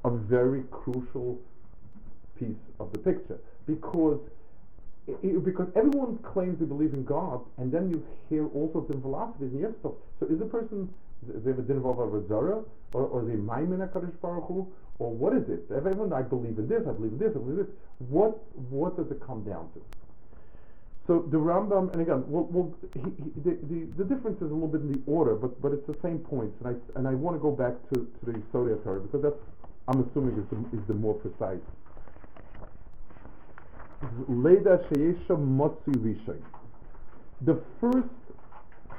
a 0.07 0.11
very 0.11 0.63
crucial 0.71 1.39
piece 2.39 2.63
of 2.81 2.93
the 2.93 2.99
picture 2.99 3.39
because 3.67 4.21
i- 5.09 5.27
i- 5.27 5.39
because 5.51 5.69
everyone 5.75 6.19
claims 6.19 6.59
they 6.61 6.65
believe 6.75 6.95
in 6.95 7.05
God, 7.05 7.41
and 7.59 7.73
then 7.73 7.91
you 7.91 8.03
hear 8.29 8.47
all 8.55 8.71
sorts 8.73 8.91
of 8.91 9.03
philosophies 9.03 9.53
and 9.53 9.61
yes 9.61 9.73
stuff. 9.81 9.95
So 10.21 10.27
is 10.27 10.39
the 10.39 10.47
person 10.47 10.89
they 11.27 11.51
have 11.51 11.59
a 11.59 11.63
din 11.63 11.79
of 11.79 11.85
or 12.95 13.03
or 13.15 13.23
they 13.29 13.35
maimin 13.37 13.81
Hakadosh 13.87 14.21
Baruch 14.21 14.45
Hu, 14.47 14.67
or 14.99 15.11
what 15.11 15.33
is 15.33 15.49
it? 15.49 15.63
Everyone, 15.75 16.13
I 16.13 16.23
believe 16.23 16.59
in 16.59 16.69
this, 16.69 16.83
I 16.87 16.93
believe 16.93 17.13
in 17.13 17.19
this, 17.19 17.31
I 17.35 17.39
believe 17.39 17.59
in 17.59 17.65
this. 17.65 17.75
What 18.17 18.39
what 18.71 18.97
does 18.97 19.11
it 19.11 19.21
come 19.21 19.43
down 19.43 19.69
to? 19.75 19.81
So 21.07 21.21
the 21.31 21.39
Rambam, 21.39 21.93
and 21.93 22.03
again, 22.03 22.25
we'll, 22.27 22.45
we'll, 22.51 22.75
he, 22.95 23.01
he, 23.23 23.31
the, 23.45 23.57
the, 23.71 23.87
the 23.99 24.05
difference 24.05 24.39
is 24.43 24.51
a 24.51 24.55
little 24.55 24.67
bit 24.67 24.81
in 24.81 24.91
the 24.91 25.01
order, 25.07 25.37
but, 25.37 25.63
but 25.63 25.71
it's 25.73 25.87
the 25.87 25.97
same 26.03 26.19
points, 26.19 26.57
and 26.61 26.75
I, 26.75 26.99
and 26.99 27.07
I 27.07 27.15
want 27.15 27.37
to 27.37 27.41
go 27.41 27.53
back 27.53 27.75
to, 27.95 28.01
to 28.01 28.23
the 28.27 28.33
Sodia 28.53 28.83
Torah, 28.83 28.99
because 28.99 29.23
that's, 29.23 29.37
I'm 29.89 30.01
assuming, 30.09 30.37
is 30.39 30.45
the, 30.51 30.79
is 30.79 30.85
the 30.89 30.95
more 30.95 31.15
precise. 31.15 31.63
Leda 34.29 34.85
Sheyesha 34.91 35.31
Motzi 35.31 35.95
Rishon. 35.99 36.41
The 37.43 37.61
first 37.81 38.09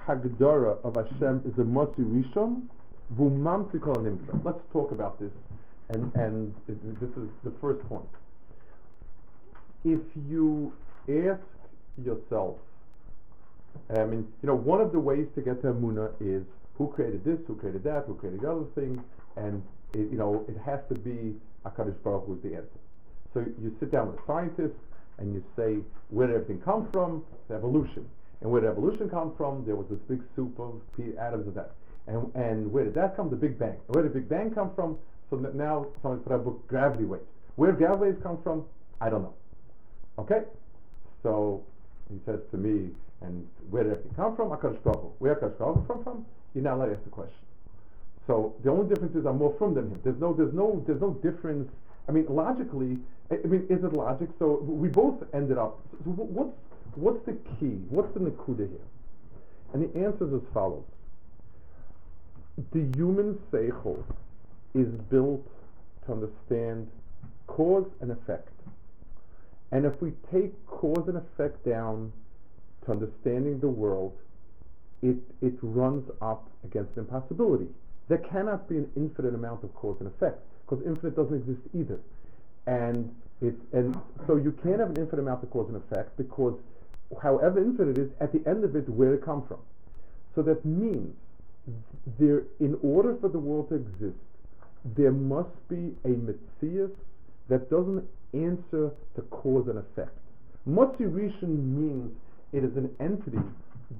Hagdara 0.08 0.78
of 0.84 0.96
Hashem 0.96 1.42
is 1.46 1.58
a 1.60 1.64
Motzi 1.64 2.00
Rishon, 2.00 2.64
Vumam. 3.16 4.44
Let's 4.44 4.60
talk 4.72 4.92
about 4.92 5.20
this, 5.20 5.32
and, 5.90 6.12
and 6.16 6.54
this 6.68 7.10
is 7.10 7.30
the 7.44 7.52
first 7.60 7.88
point. 7.90 8.08
If 9.84 10.00
you 10.30 10.72
ask 11.10 11.42
yourself, 12.04 12.58
I 13.90 14.06
mean, 14.06 14.28
you 14.42 14.48
know, 14.48 14.56
one 14.56 14.82
of 14.82 14.92
the 14.92 15.00
ways 15.00 15.28
to 15.36 15.42
get 15.42 15.62
to 15.62 15.74
Amuna 15.74 16.12
is 16.20 16.44
who 16.78 16.88
created 16.88 17.24
this, 17.24 17.40
who 17.48 17.56
created 17.56 17.84
that, 17.84 18.06
who 18.08 18.16
created 18.16 18.42
the 18.42 18.52
other 18.52 18.66
thing, 18.76 19.04
and 19.36 19.62
it, 19.94 20.12
you 20.12 20.18
know, 20.18 20.46
it 20.48 20.58
has 20.66 20.80
to 20.90 20.96
be 20.96 21.36
Hakadosh 21.66 22.02
Baruch 22.04 22.30
is 22.30 22.44
the 22.44 22.56
answer. 22.56 22.80
So 23.34 23.40
you 23.62 23.76
sit 23.80 23.92
down 23.92 24.08
with 24.08 24.20
a 24.20 24.26
scientist 24.26 24.76
and 25.18 25.34
you 25.34 25.44
say, 25.56 25.78
where 26.10 26.28
did 26.28 26.36
everything 26.36 26.62
come 26.62 26.90
from? 26.92 27.24
It's 27.34 27.52
evolution. 27.52 28.08
And 28.42 28.52
where 28.52 28.62
did 28.62 28.70
evolution 28.70 29.10
come 29.10 29.34
from? 29.36 29.66
There 29.66 29.76
was 29.76 29.88
this 29.90 30.00
big 30.08 30.22
soup 30.36 30.60
of 30.60 30.82
atoms 31.20 31.48
and 31.48 31.56
that. 31.56 31.72
And, 32.08 32.34
and 32.36 32.72
where 32.72 32.86
did 32.86 32.94
that 32.94 33.16
come? 33.16 33.30
The 33.30 33.36
Big 33.36 33.60
Bang. 33.60 33.76
Where 33.88 34.04
did 34.04 34.14
the 34.14 34.20
Big 34.20 34.30
Bang 34.30 34.52
come 34.54 34.72
from? 34.76 34.98
So 35.30 35.36
that 35.38 35.56
now 35.56 35.88
somebody 36.02 36.24
put 36.24 36.32
out 36.34 36.40
a 36.40 36.44
book, 36.44 36.68
Gravity 36.68 37.04
Waves. 37.04 37.26
Where 37.58 37.72
gravity 37.74 38.12
waves 38.12 38.20
come 38.24 38.38
from? 38.44 38.64
I 39.02 39.10
don't 39.10 39.24
know. 39.24 39.34
Okay? 40.20 40.44
So 41.24 41.64
he 42.10 42.20
says 42.26 42.40
to 42.52 42.58
me, 42.58 42.92
and 43.22 43.48
where 43.70 43.84
did 43.84 43.94
everything 43.94 44.14
come 44.16 44.36
from? 44.36 44.50
HaKadosh 44.50 44.84
Baruch. 44.84 45.20
Where 45.20 45.36
Hu 45.36 45.86
come 45.88 46.04
from? 46.04 46.26
You're 46.54 46.64
not 46.64 46.76
allowed 46.76 46.86
to 46.86 46.92
ask 46.94 47.04
the 47.04 47.10
question. 47.10 47.36
So 48.28 48.54
the 48.64 48.70
only 48.70 48.90
difference 48.94 49.16
is 49.16 49.26
I'm 49.26 49.38
more 49.38 49.56
from 49.58 49.74
than 49.74 49.86
him. 49.90 50.00
There's 50.04 50.20
no, 50.20 50.34
there's 50.34 50.54
no, 50.54 50.84
there's 50.86 51.02
no 51.02 51.12
difference. 51.24 51.72
I 52.10 52.12
mean, 52.12 52.26
logically, 52.30 52.98
I 53.32 53.48
mean, 53.48 53.66
is 53.70 53.84
it 53.84 53.94
logic? 53.94 54.30
So 54.38 54.60
we 54.62 54.90
both 54.90 55.24
ended 55.34 55.58
up. 55.58 55.80
So 56.04 56.12
what's 56.12 56.56
what's 56.96 57.26
the 57.26 57.34
key? 57.60 57.80
What's 57.90 58.14
the 58.14 58.20
nakuda 58.20 58.70
here? 58.70 58.88
And 59.74 59.84
the 59.84 60.00
answer 60.00 60.28
is 60.28 60.34
as 60.34 60.42
follows: 60.54 60.84
The 62.74 62.86
human 62.96 63.40
seichel 63.52 64.04
is 64.74 64.88
built 65.10 65.46
to 66.06 66.12
understand 66.12 66.90
cause 67.48 67.86
and 68.02 68.12
effect. 68.12 68.50
And 69.72 69.86
if 69.86 70.02
we 70.02 70.12
take 70.32 70.54
cause 70.66 71.08
and 71.08 71.18
effect 71.18 71.66
down 71.66 72.12
to 72.86 72.92
understanding 72.92 73.60
the 73.60 73.68
world, 73.68 74.14
it, 75.02 75.18
it 75.42 75.54
runs 75.62 76.10
up 76.22 76.50
against 76.64 76.98
impossibility. 76.98 77.68
There 78.08 78.20
cannot 78.20 78.70
be 78.70 78.78
an 78.78 78.90
infinite 78.96 79.36
amount 79.36 79.64
of 79.64 79.74
cause 79.76 79.98
and 80.00 80.08
effect 80.08 80.40
because 80.66 80.86
infinite 80.86 81.16
doesn't 81.16 81.36
exist 81.36 81.62
either. 81.74 82.00
And 82.66 83.14
it's 83.42 83.62
and 83.74 83.98
so 84.26 84.36
you 84.36 84.52
can't 84.64 84.80
have 84.80 84.90
an 84.90 84.98
infinite 84.98 85.22
amount 85.22 85.44
of 85.44 85.52
cause 85.52 85.68
and 85.68 85.78
effect 85.78 86.18
because 86.18 86.56
however 87.22 87.60
infinite 87.60 87.98
it 87.98 88.02
is, 88.02 88.10
at 88.20 88.32
the 88.32 88.48
end 88.50 88.64
of 88.64 88.76
it, 88.76 88.90
where 88.90 89.14
it 89.14 89.24
come 89.24 89.44
from. 89.48 89.60
So 90.36 90.42
that 90.44 90.64
means 90.66 91.16
there, 92.20 92.44
in 92.60 92.78
order 92.82 93.16
for 93.20 93.30
the 93.30 93.40
world 93.40 93.70
to 93.70 93.76
exist, 93.76 94.18
there 94.96 95.12
must 95.12 95.68
be 95.68 95.96
a 96.06 96.10
Metzias 96.10 96.92
that 97.50 97.70
doesn't 97.70 98.06
answer 98.34 98.92
to 99.16 99.22
cause 99.30 99.68
and 99.68 99.80
effect. 99.80 100.18
Matzirishan 100.68 101.76
means 101.76 102.12
it 102.54 102.64
is 102.64 102.76
an 102.78 102.94
entity 103.00 103.40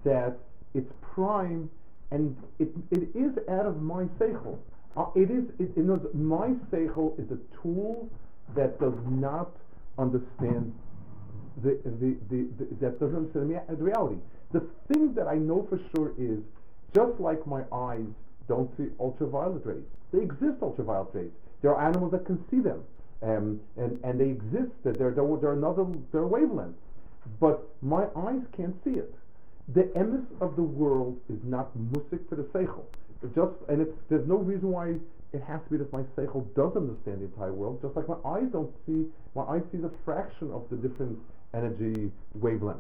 that 0.04 0.38
it's 0.74 0.92
prime 1.02 1.70
and 2.12 2.36
it, 2.60 2.70
it 2.92 3.10
is 3.16 3.38
out 3.50 3.66
of 3.66 3.82
my 3.82 4.04
seichel. 4.20 4.58
Uh, 4.96 5.06
it 5.16 5.30
is, 5.30 5.44
it, 5.60 5.72
it 5.76 5.86
knows 5.86 6.06
my 6.14 6.50
seichel 6.72 7.20
is 7.20 7.30
a 7.32 7.62
tool 7.62 8.10
that 8.56 8.80
does 8.80 8.96
not 9.10 9.50
understand 9.98 10.74
the, 11.64 11.80
the, 11.84 12.16
the, 12.30 12.48
the 12.58 12.76
that 12.80 13.00
doesn't 13.00 13.16
understand 13.16 13.60
the 13.68 13.84
reality. 13.84 14.18
The 14.52 14.64
thing 14.88 15.14
that 15.16 15.28
I 15.28 15.36
know 15.36 15.68
for 15.70 15.80
sure 15.96 16.14
is 16.18 16.40
just 16.96 17.20
like 17.20 17.46
my 17.46 17.64
eyes 17.72 18.06
don't 18.48 18.72
see 18.78 18.86
ultraviolet 19.00 19.66
rays, 19.66 19.84
they 20.14 20.22
exist 20.22 20.62
ultraviolet 20.62 21.10
rays. 21.14 21.32
There 21.62 21.76
are 21.76 21.88
animals 21.88 22.12
that 22.12 22.26
can 22.26 22.44
see 22.50 22.60
them, 22.60 22.84
um, 23.24 23.60
and, 23.76 24.00
and 24.04 24.20
they 24.20 24.30
exist. 24.30 24.72
They're, 24.84 24.94
they're, 24.94 25.12
they're 25.12 25.54
another 25.54 25.86
they're 26.12 26.28
wavelength, 26.28 26.76
but 27.40 27.68
my 27.82 28.06
eyes 28.16 28.42
can't 28.56 28.76
see 28.84 28.92
it. 28.92 29.14
The 29.74 29.84
emes 29.98 30.26
of 30.40 30.56
the 30.56 30.64
world 30.64 31.20
is 31.30 31.40
not 31.44 31.76
musik 31.76 32.28
for 32.30 32.36
the 32.36 32.44
seichel. 32.44 32.86
Just 33.36 33.52
and 33.68 33.86
there's 34.10 34.28
no 34.28 34.38
reason 34.38 34.72
why 34.72 34.96
it 35.34 35.44
has 35.44 35.60
to 35.66 35.70
be 35.72 35.78
that 35.78 35.92
my 35.92 36.04
seichel 36.16 36.46
does 36.56 36.76
understand 36.78 37.20
the 37.20 37.26
entire 37.26 37.52
world. 37.52 37.82
Just 37.82 37.96
like 37.96 38.08
my 38.08 38.16
eyes 38.24 38.48
don't 38.54 38.74
see, 38.86 39.08
my 39.36 39.44
eyes 39.44 39.64
sees 39.72 39.84
a 39.84 39.92
fraction 40.06 40.52
of 40.52 40.64
the 40.70 40.78
different 40.78 41.20
energy 41.54 42.12
wavelengths. 42.40 42.80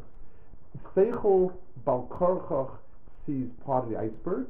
Seichel 0.96 1.54
balkarchach 1.86 2.72
sees 3.26 3.48
part 3.66 3.84
of 3.84 3.90
the 3.90 3.98
iceberg, 3.98 4.48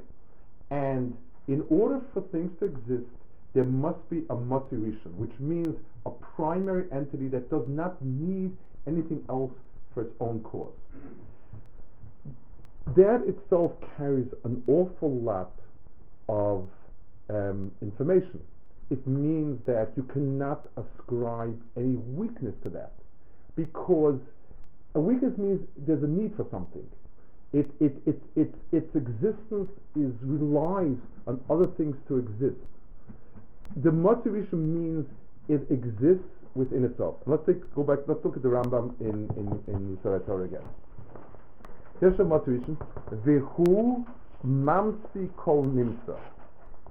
and 0.69 1.17
in 1.47 1.65
order 1.69 2.01
for 2.13 2.21
things 2.21 2.51
to 2.59 2.65
exist, 2.65 3.09
there 3.53 3.63
must 3.63 4.07
be 4.09 4.23
a 4.29 4.35
motivation, 4.35 5.17
which 5.17 5.31
means 5.39 5.75
a 6.05 6.11
primary 6.11 6.85
entity 6.91 7.27
that 7.29 7.49
does 7.49 7.65
not 7.67 7.99
need 8.03 8.55
anything 8.85 9.23
else 9.29 9.53
for 9.93 10.03
its 10.03 10.13
own 10.19 10.41
cause. 10.41 10.73
That 12.95 13.23
itself 13.27 13.73
carries 13.97 14.27
an 14.43 14.63
awful 14.67 15.13
lot 15.19 15.51
of 16.29 16.67
um, 17.29 17.71
information. 17.81 18.41
It 18.89 19.05
means 19.05 19.59
that 19.65 19.91
you 19.97 20.03
cannot 20.03 20.67
ascribe 20.77 21.59
any 21.75 21.95
weakness 21.95 22.55
to 22.63 22.69
that 22.69 22.93
because 23.55 24.19
a 24.95 24.99
weakness 24.99 25.37
means 25.37 25.59
there's 25.85 26.03
a 26.03 26.07
need 26.07 26.35
for 26.37 26.47
something. 26.49 26.87
It, 27.53 27.69
it, 27.79 27.95
it, 28.05 28.21
it, 28.35 28.53
its 28.71 28.95
existence 28.95 29.69
is 29.95 30.11
relies 30.21 30.97
on 31.27 31.41
other 31.49 31.67
things 31.77 31.95
to 32.07 32.17
exist. 32.17 32.59
The 33.83 33.91
motivation 33.91 34.73
means 34.73 35.05
it 35.49 35.69
exists 35.71 36.27
within 36.55 36.83
itself. 36.83 37.15
Let's 37.25 37.45
take, 37.45 37.73
go 37.75 37.83
back. 37.83 37.99
Let's 38.07 38.23
look 38.23 38.35
at 38.35 38.43
the 38.43 38.49
Rambam 38.49 38.99
in 38.99 39.29
in 39.37 39.73
in 39.73 39.97
Torah 40.01 40.43
again. 40.43 40.63
Here's 41.99 42.17
the 42.17 42.23
motivation: 42.23 42.77
Vehu 43.25 44.05
mamsi 44.45 45.29
kol 45.35 45.65
nimsa, 45.65 46.19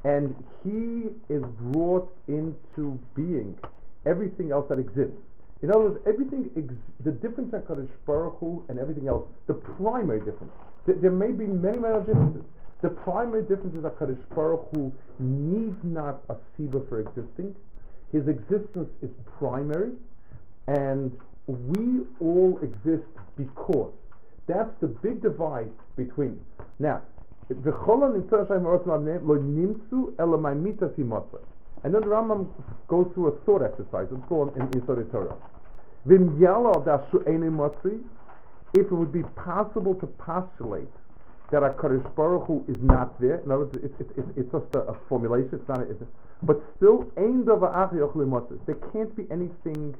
and 0.04 0.34
he 0.64 1.10
is 1.32 1.44
brought 1.60 2.12
into 2.26 2.98
being 3.14 3.56
everything 4.04 4.50
else 4.50 4.68
that 4.68 4.78
exists. 4.78 5.16
In 5.62 5.70
other 5.70 5.80
words, 5.90 6.00
everything, 6.06 6.50
ex- 6.56 6.74
the 7.04 7.12
difference 7.12 7.54
in 7.54 7.60
Kadosh 7.62 7.88
Baruch 8.04 8.36
Hu 8.40 8.64
and 8.68 8.78
everything 8.78 9.08
else, 9.08 9.26
the 9.46 9.54
primary 9.54 10.18
difference, 10.18 10.52
th- 10.86 10.98
there 11.00 11.10
may 11.10 11.30
be 11.32 11.46
many, 11.46 11.78
many 11.78 11.98
differences. 12.00 12.42
The 12.82 12.90
primary 12.90 13.42
difference 13.42 13.74
is 13.74 13.82
that 13.84 13.98
Kadosh 13.98 14.18
Baruch 14.34 14.68
Hu 14.74 14.92
needs 15.18 15.76
not 15.82 16.22
a 16.28 16.34
siba 16.58 16.86
for 16.88 17.00
existing. 17.00 17.54
His 18.12 18.28
existence 18.28 18.90
is 19.02 19.10
primary, 19.38 19.92
and 20.66 21.16
we 21.46 22.02
all 22.20 22.58
exist 22.62 23.06
because. 23.36 23.92
That's 24.46 24.70
the 24.80 24.86
big 24.86 25.22
divide 25.22 25.70
between. 25.96 26.40
Now. 26.78 27.02
And 27.48 27.62
then 31.94 32.00
the 32.00 32.08
Rambam 32.08 32.48
goes 32.88 33.06
through 33.14 33.26
a 33.28 33.32
thought 33.44 33.62
exercise. 33.62 34.08
Go 34.28 34.40
on 34.40 34.48
in 34.56 34.66
Yisod 34.70 35.10
Torah. 35.12 35.36
If 38.74 38.86
it 38.86 38.92
would 38.92 39.12
be 39.12 39.22
possible 39.22 39.94
to 39.94 40.06
postulate 40.06 40.88
that 41.50 41.62
a 41.62 41.70
Kadosh 41.70 42.14
Baruch 42.16 42.46
Hu 42.46 42.64
is 42.66 42.76
not 42.82 43.20
there, 43.20 43.36
in 43.36 43.50
other 43.52 43.66
words, 43.66 43.78
it's, 43.82 43.94
it's, 44.00 44.10
it's, 44.16 44.28
it's 44.36 44.50
just 44.50 44.74
a, 44.74 44.80
a 44.80 44.94
formulation. 45.08 45.50
It's 45.52 45.68
not. 45.68 45.80
A, 45.80 45.82
it's, 45.82 46.02
but 46.42 46.60
still. 46.76 47.06
There 47.14 48.74
can't 48.92 49.16
be 49.16 49.26
anything 49.30 49.94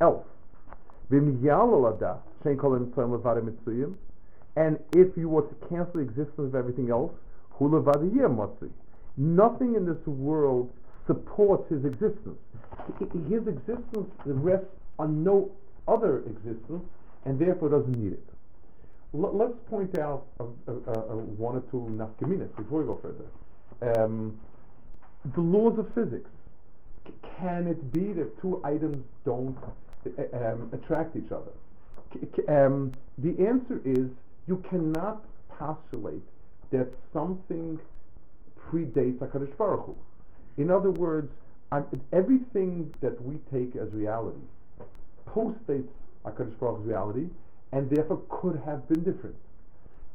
else. 0.00 0.26
And 1.08 1.42
if 4.92 5.16
you 5.16 5.28
were 5.28 5.42
to 5.42 5.54
cancel 5.68 5.92
the 5.94 6.00
existence 6.00 6.38
of 6.38 6.54
everything 6.54 6.90
else. 6.90 7.12
Nothing 9.18 9.74
in 9.74 9.86
this 9.86 10.06
world 10.06 10.70
supports 11.06 11.70
his 11.70 11.84
existence. 11.84 12.38
His 13.28 13.46
existence 13.46 14.10
rests 14.24 14.66
on 14.98 15.22
no 15.22 15.50
other 15.88 16.18
existence, 16.20 16.82
and 17.24 17.38
therefore 17.38 17.70
doesn't 17.70 17.96
need 17.96 18.12
it. 18.12 18.24
L- 19.14 19.32
let's 19.32 19.54
point 19.70 19.98
out 19.98 20.26
one 20.36 21.56
or 21.56 21.62
two 21.70 21.86
nafkaminas 21.92 22.54
before 22.56 22.80
we 22.80 22.86
go 22.86 23.00
further. 23.00 24.02
Um, 24.02 24.38
the 25.34 25.40
laws 25.40 25.78
of 25.78 25.92
physics. 25.94 26.28
C- 27.06 27.12
can 27.38 27.66
it 27.66 27.92
be 27.92 28.12
that 28.14 28.40
two 28.40 28.60
items 28.64 29.04
don't 29.24 29.56
um, 30.34 30.70
attract 30.72 31.16
each 31.16 31.32
other? 31.32 31.52
Um, 32.48 32.92
the 33.18 33.34
answer 33.46 33.80
is 33.84 34.08
you 34.46 34.62
cannot 34.70 35.24
postulate 35.58 36.22
that 36.70 36.88
something 37.12 37.78
predates 38.70 39.18
HaKadosh 39.18 39.56
Baruch 39.56 39.86
Hu. 39.86 39.94
In 40.56 40.70
other 40.70 40.90
words, 40.90 41.30
I'm, 41.72 41.84
everything 42.12 42.94
that 43.00 43.20
we 43.22 43.36
take 43.52 43.76
as 43.76 43.92
reality 43.92 44.38
postdates 45.28 45.88
HaKadosh 46.24 46.58
Baruch 46.58 46.78
Hu's 46.78 46.86
reality 46.86 47.26
and 47.72 47.90
therefore 47.90 48.22
could 48.28 48.60
have 48.64 48.88
been 48.88 49.02
different. 49.02 49.36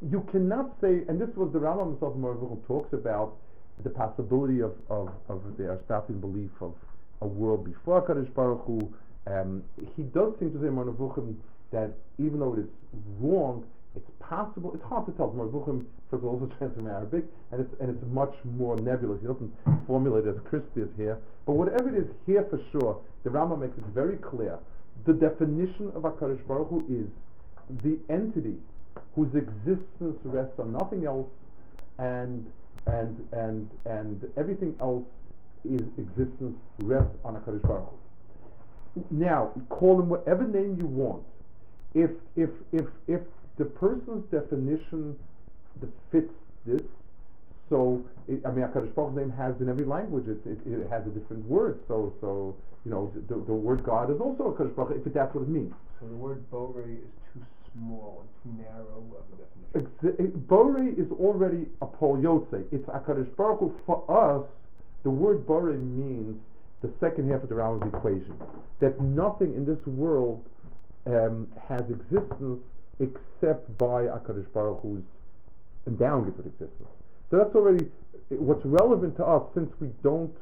You 0.10 0.26
cannot 0.32 0.72
say, 0.82 1.04
and 1.08 1.20
this 1.20 1.30
was 1.36 1.52
the 1.54 1.60
Rambam 1.60 1.92
himself 1.92 2.16
in 2.16 2.58
talks 2.68 2.94
about 2.94 3.36
the 3.84 3.90
possibility 3.90 4.62
of, 4.62 4.74
of, 4.90 5.10
of 5.30 5.42
the 5.58 5.66
Aristotelian 5.66 6.20
belief 6.20 6.52
of 6.60 6.74
a 7.22 7.28
world 7.28 7.66
before 7.66 8.02
HaKadosh 8.02 8.34
Baruch 8.34 8.64
Hu. 8.66 8.94
Um, 9.28 9.64
he 9.96 10.04
does 10.04 10.34
seem 10.40 10.52
to 10.52 10.60
say 10.60 10.68
in 10.68 11.38
that 11.72 11.92
even 12.18 12.40
though 12.40 12.54
it 12.54 12.60
is 12.60 12.70
wrong, 13.20 13.64
it's 13.96 14.10
possible. 14.20 14.72
It's 14.74 14.84
hard 14.84 15.06
to 15.06 15.12
tell. 15.14 15.32
Marvuchim, 15.32 15.86
first 16.10 16.24
of 16.24 16.26
all, 16.26 16.40
also 16.40 16.48
translated 16.58 16.76
from 16.76 16.88
Arabic, 16.88 17.26
and 17.52 17.62
it's 17.62 17.74
and 17.82 17.90
it's 17.90 18.06
much 18.12 18.34
more 18.44 18.78
nebulous. 18.78 19.20
He 19.22 19.28
doesn't 19.28 19.52
formulate 19.86 20.26
it 20.26 20.36
as 20.36 20.42
crispy 20.46 20.82
as 20.82 20.88
here. 20.96 21.18
But 21.46 21.54
whatever 21.54 21.90
it 21.90 21.98
is 21.98 22.08
here 22.26 22.46
for 22.50 22.60
sure, 22.72 23.02
the 23.24 23.30
Rama 23.30 23.58
makes 23.58 23.78
it 23.78 23.84
very 23.94 24.18
clear. 24.18 24.58
The 25.06 25.14
definition 25.14 25.92
of 25.96 26.04
Hakadosh 26.04 26.46
Baruch 26.48 26.70
Hu 26.70 26.80
is 26.90 27.08
the 27.84 27.98
entity 28.14 28.56
whose 29.16 29.34
existence 29.36 30.20
rests 30.24 30.60
on 30.60 30.72
nothing 30.72 31.06
else, 31.06 31.28
and 31.98 32.46
and 32.88 33.28
and 33.34 33.70
and 33.86 34.32
everything 34.38 34.76
else 34.80 35.04
is 35.66 35.82
existence 35.98 36.58
rests 36.80 37.16
on 37.26 37.36
Hakadosh 37.36 37.62
Baruch 37.64 37.90
Hu. 37.90 38.01
Now, 39.10 39.52
call 39.70 40.00
him 40.00 40.10
whatever 40.10 40.46
name 40.46 40.78
you 40.80 40.88
want. 40.88 41.24
If 41.94 42.12
if 42.36 42.50
if 42.72 42.86
if 43.08 43.22
the 43.58 43.66
person's 43.66 44.26
definition 44.32 45.16
that 45.80 45.90
fits 46.12 46.34
this. 46.66 46.82
So, 47.70 48.04
it, 48.28 48.42
I 48.46 48.52
mean, 48.52 48.66
Hakadosh 48.66 48.94
Baruch's 48.96 49.16
name 49.16 49.32
has 49.32 49.56
in 49.62 49.70
every 49.70 49.86
language. 49.86 50.28
It, 50.28 50.42
it, 50.46 50.60
it, 50.66 50.90
has 50.90 51.06
a 51.08 51.10
different 51.10 51.46
word. 51.46 51.80
So, 51.88 52.14
so 52.20 52.56
you 52.86 52.92
know, 52.92 53.14
the, 53.28 53.36
the 53.36 53.54
word 53.54 53.84
God 53.84 54.12
is 54.12 54.20
also 54.20 54.52
Hakadosh 54.52 54.76
Baruch 54.76 55.06
if 55.06 55.14
that's 55.14 55.34
what 55.34 55.44
it 55.44 55.50
means. 55.50 55.74
So 56.00 56.08
the 56.08 56.16
word 56.16 56.50
Bore 56.50 56.82
is 56.82 56.98
too 57.34 57.42
small 57.74 58.26
and 58.26 58.58
too 58.58 58.64
narrow 58.64 59.04
of 59.16 59.24
a 59.32 59.80
definition. 59.80 60.20
Ex- 60.20 60.36
Bore 60.48 60.84
is 60.84 61.12
already 61.12 61.68
a 61.82 61.86
Pol 61.86 62.18
Yotze. 62.18 62.66
It's 62.72 62.86
Hakadosh 62.88 63.36
Baruch. 63.36 63.74
For 63.86 64.04
us, 64.10 64.46
the 65.04 65.10
word 65.10 65.46
Bore 65.46 65.74
means 65.74 66.42
the 66.82 66.90
second 67.00 67.30
half 67.30 67.44
of 67.44 67.50
the 67.50 67.56
Rambam's 67.56 67.94
equation. 67.94 68.36
That 68.80 69.00
nothing 69.00 69.54
in 69.54 69.66
this 69.66 69.84
world 69.86 70.44
um, 71.06 71.48
has 71.68 71.82
existence 71.90 72.62
except 73.00 73.78
by 73.78 74.04
Akadosh 74.04 74.52
Baruch 74.54 74.82
Hu's 74.82 75.04
endowing 75.88 76.28
it 76.28 76.38
with 76.38 76.48
existence. 76.48 76.90
So 77.30 77.38
that's 77.38 77.56
already 77.56 77.86
what's 78.30 78.66
relevant 78.66 79.18
to 79.18 79.26
us 79.26 79.44
since 79.54 79.72
we 79.80 79.88
don't 80.04 80.36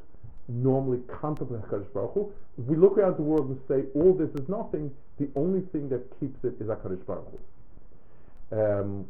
normally 0.47 0.99
contemplate 1.21 1.62
HaKadosh 1.62 1.93
Baruch 1.93 2.13
Hu. 2.13 2.32
We 2.58 2.75
look 2.75 2.97
around 2.97 3.17
the 3.17 3.23
world 3.23 3.49
and 3.49 3.60
say, 3.67 3.88
all 3.95 4.13
this 4.13 4.30
is 4.41 4.49
nothing. 4.49 4.91
The 5.17 5.30
only 5.36 5.62
thing 5.71 5.89
that 5.89 6.19
keeps 6.19 6.43
it 6.43 6.56
is 6.60 6.67
HaKadosh 6.67 7.06
Baruch 7.06 7.28
Hu. 7.32 8.60
Um, 8.60 9.06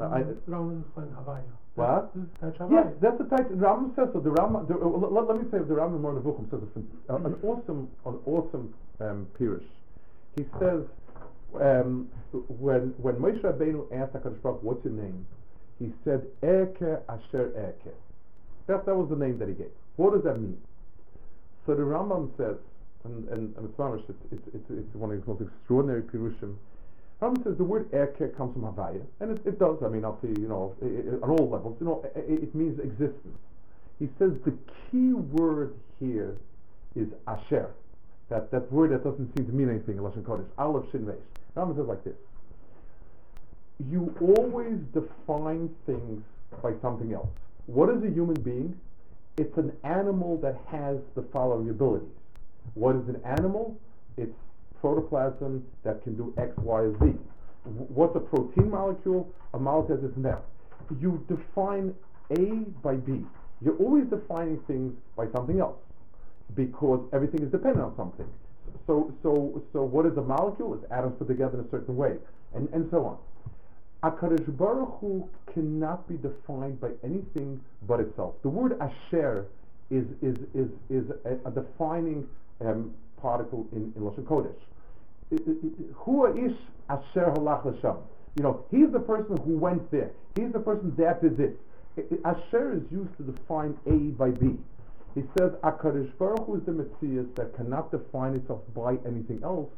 I, 0.00 0.22
Havaya. 1.10 1.42
What? 1.78 2.10
That's 2.42 2.56
Yes, 2.72 2.86
that's 3.00 3.18
the 3.18 3.24
type. 3.30 3.48
The 3.48 3.54
Rambam 3.54 3.94
says 3.94 4.08
so. 4.12 4.18
The 4.18 4.30
Rambam. 4.30 4.66
The, 4.66 4.74
uh, 4.74 4.88
let, 4.88 5.28
let 5.28 5.38
me 5.38 5.44
say 5.52 5.58
the 5.58 5.78
Rambam 5.78 6.00
Moreh 6.00 6.20
Nevuchim 6.20 6.50
says 6.50 6.58
a, 6.58 7.12
uh, 7.12 7.16
an 7.18 7.36
awesome, 7.44 7.88
an 8.04 8.18
awesome 8.26 8.74
um, 8.98 9.28
pirush. 9.38 9.62
He 10.34 10.44
says 10.58 10.82
um, 11.54 12.08
when 12.48 12.94
when 12.98 13.14
Moshe 13.16 13.40
Rabbeinu 13.42 13.86
asked 13.94 14.14
Hakadosh 14.14 14.42
Baruch, 14.42 14.62
"What's 14.64 14.84
your 14.84 14.94
name?" 14.94 15.24
He 15.78 15.92
said, 16.04 16.26
"Eke 16.42 16.98
Asher 17.08 17.54
Eke." 17.54 17.94
That 18.66 18.84
that 18.84 18.96
was 18.96 19.08
the 19.08 19.16
name 19.16 19.38
that 19.38 19.46
he 19.46 19.54
gave. 19.54 19.70
What 19.94 20.14
does 20.14 20.24
that 20.24 20.40
mean? 20.40 20.58
So 21.64 21.76
the 21.76 21.82
Rambam 21.82 22.36
says, 22.36 22.56
and 23.04 23.28
and, 23.28 23.56
and 23.56 23.68
it's, 23.68 24.10
it's, 24.10 24.18
it's 24.32 24.42
it's 24.52 24.70
it's 24.70 24.94
one 24.94 25.12
of 25.12 25.18
his 25.18 25.26
most 25.28 25.42
extraordinary 25.42 26.02
pirushim. 26.02 26.56
Rambam 27.20 27.42
says 27.44 27.56
the 27.56 27.64
word 27.64 27.88
Eke 27.92 28.36
comes 28.36 28.52
from 28.52 28.62
Havaya, 28.62 29.02
and 29.20 29.32
it, 29.36 29.44
it 29.44 29.58
does. 29.58 29.78
I 29.84 29.88
mean, 29.88 30.04
up 30.04 30.20
to 30.20 30.28
you 30.28 30.46
know, 30.48 30.74
on 31.22 31.30
all 31.30 31.48
levels, 31.50 31.76
you 31.80 31.86
know, 31.86 32.04
i 32.14 32.18
i- 32.20 32.22
it 32.22 32.54
means 32.54 32.78
existence. 32.78 33.38
He 33.98 34.08
says 34.18 34.32
the 34.44 34.52
key 34.90 35.12
word 35.14 35.74
here 35.98 36.36
is 36.94 37.08
Asher. 37.26 37.70
That 38.28 38.50
that 38.52 38.70
word 38.70 38.90
that 38.92 39.02
doesn't 39.02 39.36
seem 39.36 39.46
to 39.46 39.52
mean 39.52 39.68
anything 39.68 39.96
in 39.96 40.02
Lashon 40.04 40.22
Kodesh. 40.22 40.46
Aleph 40.58 40.84
Shin 40.92 41.04
Reish. 41.06 41.16
Rambam 41.56 41.76
says 41.76 41.86
like 41.88 42.04
this: 42.04 42.14
You 43.90 44.14
always 44.20 44.78
define 44.92 45.74
things 45.86 46.22
by 46.62 46.72
something 46.82 47.12
else. 47.12 47.28
What 47.66 47.90
is 47.90 48.02
a 48.04 48.10
human 48.10 48.40
being? 48.42 48.78
It's 49.36 49.56
an 49.56 49.72
animal 49.84 50.36
that 50.38 50.56
has 50.66 50.98
the 51.14 51.22
following 51.32 51.68
abilities. 51.70 52.08
What 52.74 52.96
is 52.96 53.08
an 53.08 53.20
animal? 53.24 53.76
It's 54.16 54.34
protoplasm 54.80 55.64
that 55.84 56.02
can 56.02 56.16
do 56.16 56.32
X, 56.38 56.52
Y, 56.58 56.90
Z. 56.92 56.96
W- 56.98 57.16
What's 57.64 58.16
a 58.16 58.20
protein 58.20 58.70
molecule? 58.70 59.28
A 59.54 59.58
molecule 59.58 59.98
has 59.98 60.08
this 60.08 60.16
and. 60.16 60.42
You 61.00 61.24
define 61.28 61.94
A 62.30 62.44
by 62.82 62.94
B. 62.94 63.24
You're 63.60 63.76
always 63.76 64.04
defining 64.06 64.58
things 64.66 64.94
by 65.16 65.26
something 65.34 65.60
else 65.60 65.76
because 66.54 67.00
everything 67.12 67.42
is 67.42 67.50
dependent 67.50 67.84
on 67.84 67.96
something. 67.96 68.26
So, 68.86 69.12
so, 69.22 69.62
so 69.72 69.82
what 69.82 70.06
is 70.06 70.16
a 70.16 70.22
molecule? 70.22 70.74
It's 70.74 70.90
atoms 70.92 71.14
put 71.18 71.28
together 71.28 71.58
in 71.58 71.64
a 71.66 71.70
certain 71.70 71.96
way, 71.96 72.14
and, 72.54 72.68
and 72.72 72.88
so 72.90 73.04
on. 73.04 73.18
Akadosh 74.02 74.56
Baruch 74.56 74.98
Hu 75.00 75.28
cannot 75.52 76.08
be 76.08 76.16
defined 76.16 76.80
by 76.80 76.90
anything 77.02 77.60
but 77.86 77.98
itself. 78.00 78.34
The 78.42 78.48
word 78.48 78.78
Asher 78.80 79.46
is 79.90 80.04
is 80.22 80.36
is 80.54 80.68
is 80.88 81.04
a, 81.24 81.48
a 81.48 81.50
defining 81.50 82.26
um, 82.60 82.94
particle 83.20 83.66
in, 83.72 83.92
in 83.96 84.02
Lashon 84.02 84.24
Kodesh. 84.24 84.54
I- 85.32 85.36
I- 85.36 85.38
I- 85.66 85.92
Hu 86.04 86.26
ish 86.46 86.56
Asher 86.88 87.32
halach 87.36 87.64
l'sham. 87.64 87.96
You 88.36 88.42
know, 88.44 88.64
he's 88.70 88.90
the 88.92 89.00
person 89.00 89.36
who 89.38 89.56
went 89.58 89.90
there. 89.90 90.10
He's 90.36 90.52
the 90.52 90.60
person 90.60 90.94
that 90.96 91.20
did 91.22 91.36
this. 91.36 91.54
Asher 92.24 92.72
is 92.72 92.82
used 92.92 93.16
to 93.16 93.24
define 93.24 93.76
A 93.86 93.96
by 94.16 94.30
B. 94.30 94.56
He 95.14 95.22
says 95.36 95.50
Akadosh 95.64 96.16
Baruch 96.18 96.46
Hu 96.46 96.56
is 96.56 96.62
the 96.64 96.72
Messiah 96.72 97.24
that 97.34 97.56
cannot 97.56 97.90
define 97.90 98.34
itself 98.36 98.60
by 98.74 98.96
anything 99.04 99.40
else, 99.42 99.68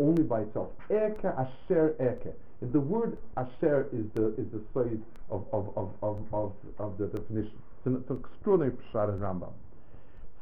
only 0.00 0.24
by 0.24 0.40
itself. 0.40 0.70
Eke 0.90 1.24
Asher 1.24 1.94
Eke. 2.00 2.34
And 2.60 2.72
the 2.72 2.80
word 2.80 3.16
Asher 3.36 3.86
is 3.92 4.06
the 4.14 4.28
is 4.36 4.48
the 4.50 4.60
side 4.74 5.00
of 5.30 5.46
of, 5.52 5.70
of, 5.76 5.90
of, 6.02 6.18
of, 6.32 6.52
of 6.78 6.98
the 6.98 7.06
definition. 7.06 7.52
It's 7.78 7.86
an, 7.86 7.96
it's 7.96 8.10
an 8.10 8.18
extraordinary 8.18 8.72
pshat 8.92 9.16
Rambam. 9.20 9.52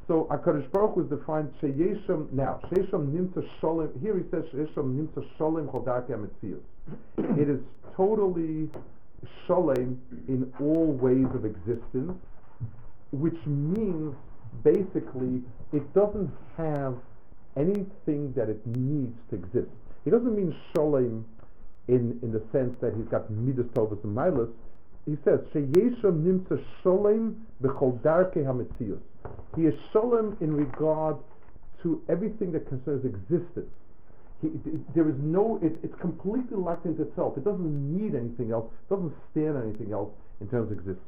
So 0.09 0.29
Akadosh 0.31 0.71
Baruch 0.71 0.95
Hu 0.95 1.03
is 1.03 1.11
defined 1.11 1.53
Sheyeshem. 1.61 2.33
Now 2.33 2.61
Sheyeshem 2.71 3.11
Nimtza 3.11 3.45
Sholem. 3.61 4.01
Here 4.01 4.17
he 4.17 4.23
says 4.31 4.45
Sheyeshem 4.55 4.95
Nimtza 4.95 5.27
Sholem 5.37 5.67
Chodake 5.73 6.11
Ametzius. 6.11 6.61
It 7.41 7.49
is 7.49 7.59
totally 7.97 8.71
Sholem 9.49 9.97
in 10.29 10.53
all 10.61 10.93
ways 10.93 11.27
of 11.35 11.45
existence, 11.45 12.13
which 13.11 13.39
means 13.47 14.15
basically 14.63 15.43
it 15.73 15.93
doesn't 15.93 16.31
have 16.57 16.95
anything 17.57 18.33
that 18.37 18.49
it 18.49 18.65
needs 18.65 19.19
to 19.31 19.37
exist. 19.37 19.73
It 20.05 20.11
doesn't 20.11 20.37
mean 20.37 20.55
Sholem 20.73 21.25
in, 21.89 22.19
in 22.23 22.33
the 22.33 22.43
sense 22.53 22.77
that 22.81 22.95
he's 22.97 23.07
got 23.07 23.29
midas 23.31 23.67
tovas 23.75 24.03
and 24.05 24.17
milas. 24.17 24.53
He 25.05 25.17
says, 25.25 25.41
Sheyeshem 25.55 26.23
nimtza 26.23 26.63
sholem 26.83 27.37
b'chol 27.63 28.01
darkei. 28.01 28.45
He 29.55 29.63
is 29.63 29.75
sholem 29.93 30.41
in 30.41 30.55
regard 30.55 31.17
to 31.83 32.03
everything 32.09 32.53
that 32.53 32.69
concerns 32.69 33.05
existence. 33.05 33.71
He, 34.43 34.51
there 34.95 35.09
is 35.09 35.15
no, 35.19 35.59
it, 35.63 35.79
it's 35.83 35.99
completely 36.01 36.57
locked 36.57 36.85
into 36.85 37.03
itself. 37.03 37.39
It 37.39 37.45
doesn't 37.45 37.97
need 37.97 38.15
anything 38.15 38.53
else, 38.53 38.71
it 38.89 38.95
doesn't 38.95 39.15
stand 39.31 39.57
anything 39.63 39.93
else 39.93 40.11
in 40.41 40.49
terms 40.49 40.71
of 40.71 40.79
existence. 40.79 41.01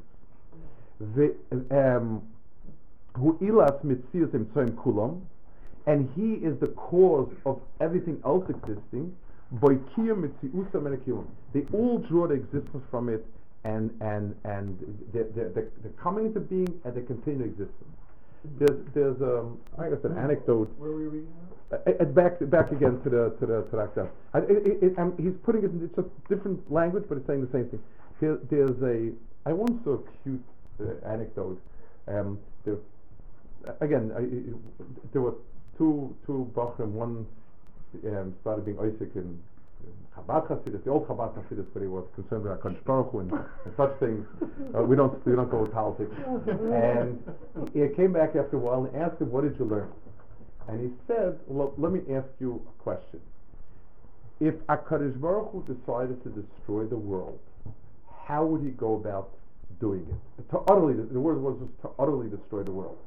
The, 1.14 1.34
um, 1.70 2.22
and 5.86 6.08
he 6.14 6.46
is 6.46 6.58
the 6.60 6.68
cause 6.76 7.32
of 7.46 7.60
everything 7.80 8.20
else 8.24 8.44
existing. 8.48 9.14
They 9.60 11.62
all 11.72 11.98
draw 11.98 12.26
their 12.26 12.36
existence 12.36 12.84
from 12.90 13.08
it, 13.08 13.24
and 13.64 13.90
and 14.00 14.34
and 14.44 14.78
they're, 15.12 15.26
they're 15.34 15.50
they're 15.54 15.92
coming 16.02 16.26
into 16.26 16.40
being 16.40 16.80
and 16.84 16.94
they 16.94 17.02
continue 17.02 17.44
existence. 17.44 17.74
There's 18.58 18.78
there's 18.94 19.20
um 19.22 19.58
I 19.78 19.88
guess 19.90 19.98
an 20.04 20.16
anecdote. 20.16 20.70
Where 20.78 20.90
were 20.90 20.96
we 20.96 21.04
reading 21.04 21.32
Uh, 21.72 21.76
uh, 22.00 22.04
back 22.04 22.38
back 22.50 22.72
again 22.72 23.00
to 23.04 23.10
the 23.10 23.22
to 23.40 23.46
the 23.46 23.62
to 23.70 23.76
that 23.76 23.92
stuff. 23.92 24.08
I, 24.32 24.38
it, 24.38 24.82
it, 24.82 24.98
um, 24.98 25.14
he's 25.18 25.34
putting 25.44 25.64
it 25.64 25.70
in 25.70 25.84
it's 25.84 25.94
just 25.96 26.08
different 26.28 26.58
language, 26.72 27.04
but 27.08 27.18
it's 27.18 27.26
saying 27.26 27.44
the 27.44 27.52
same 27.52 27.66
thing. 27.68 27.82
There, 28.20 28.38
there's 28.50 28.80
a 28.82 29.12
I 29.48 29.52
once 29.52 29.76
saw 29.84 29.94
a 29.94 30.02
cute 30.22 30.44
uh, 30.80 31.06
anecdote. 31.06 31.60
Um, 32.06 32.38
there, 32.64 32.76
again, 33.80 34.12
I, 34.16 34.22
I- 34.22 34.54
there 35.12 35.22
were 35.22 35.34
two 35.76 36.14
two 36.24 36.50
bachrim. 36.54 36.92
One 36.92 37.26
um, 38.06 38.34
started 38.40 38.64
being 38.64 38.78
Isaac 38.78 39.10
in 39.14 39.38
Chabad 40.26 40.48
Hasidus, 40.48 40.84
the 40.84 40.90
old 40.90 41.06
Chabad 41.06 41.34
Hasidus, 41.34 41.66
but 41.72 41.82
he 41.82 41.88
was 41.88 42.04
concerned 42.14 42.46
about 42.46 42.60
Kodesh 42.62 42.84
Baruch 42.84 43.10
Hu 43.12 43.20
and, 43.20 43.32
and 43.32 43.74
such 43.76 43.98
things. 44.00 44.26
Uh, 44.76 44.82
we 44.82 44.94
don't 44.94 45.24
we 45.26 45.34
don't 45.34 45.50
go 45.50 45.62
with 45.62 45.72
politics. 45.72 46.14
And 46.46 47.22
he 47.72 47.88
came 47.96 48.12
back 48.12 48.36
after 48.36 48.56
a 48.56 48.58
while 48.58 48.84
and 48.84 48.94
asked 48.94 49.18
him, 49.18 49.30
"What 49.32 49.44
did 49.44 49.58
you 49.58 49.64
learn?" 49.64 49.88
And 50.68 50.80
he 50.80 50.94
said, 51.06 51.38
well, 51.46 51.72
let 51.78 51.92
me 51.92 52.00
ask 52.14 52.28
you 52.38 52.62
a 52.68 52.82
question. 52.82 53.20
If 54.38 54.54
HaKadosh 54.66 55.18
Baruch 55.18 55.50
Hu 55.50 55.62
decided 55.62 56.22
to 56.22 56.28
destroy 56.28 56.84
the 56.84 56.96
world, 56.96 57.38
how 58.26 58.44
would 58.44 58.62
he 58.62 58.70
go 58.70 58.94
about 58.94 59.30
doing 59.80 60.06
it? 60.08 60.50
To 60.50 60.58
utterly, 60.70 60.92
the 60.94 61.18
word 61.18 61.40
was 61.40 61.56
just 61.58 61.80
to 61.82 61.90
utterly 61.98 62.28
destroy 62.28 62.62
the 62.62 62.70
world. 62.70 62.98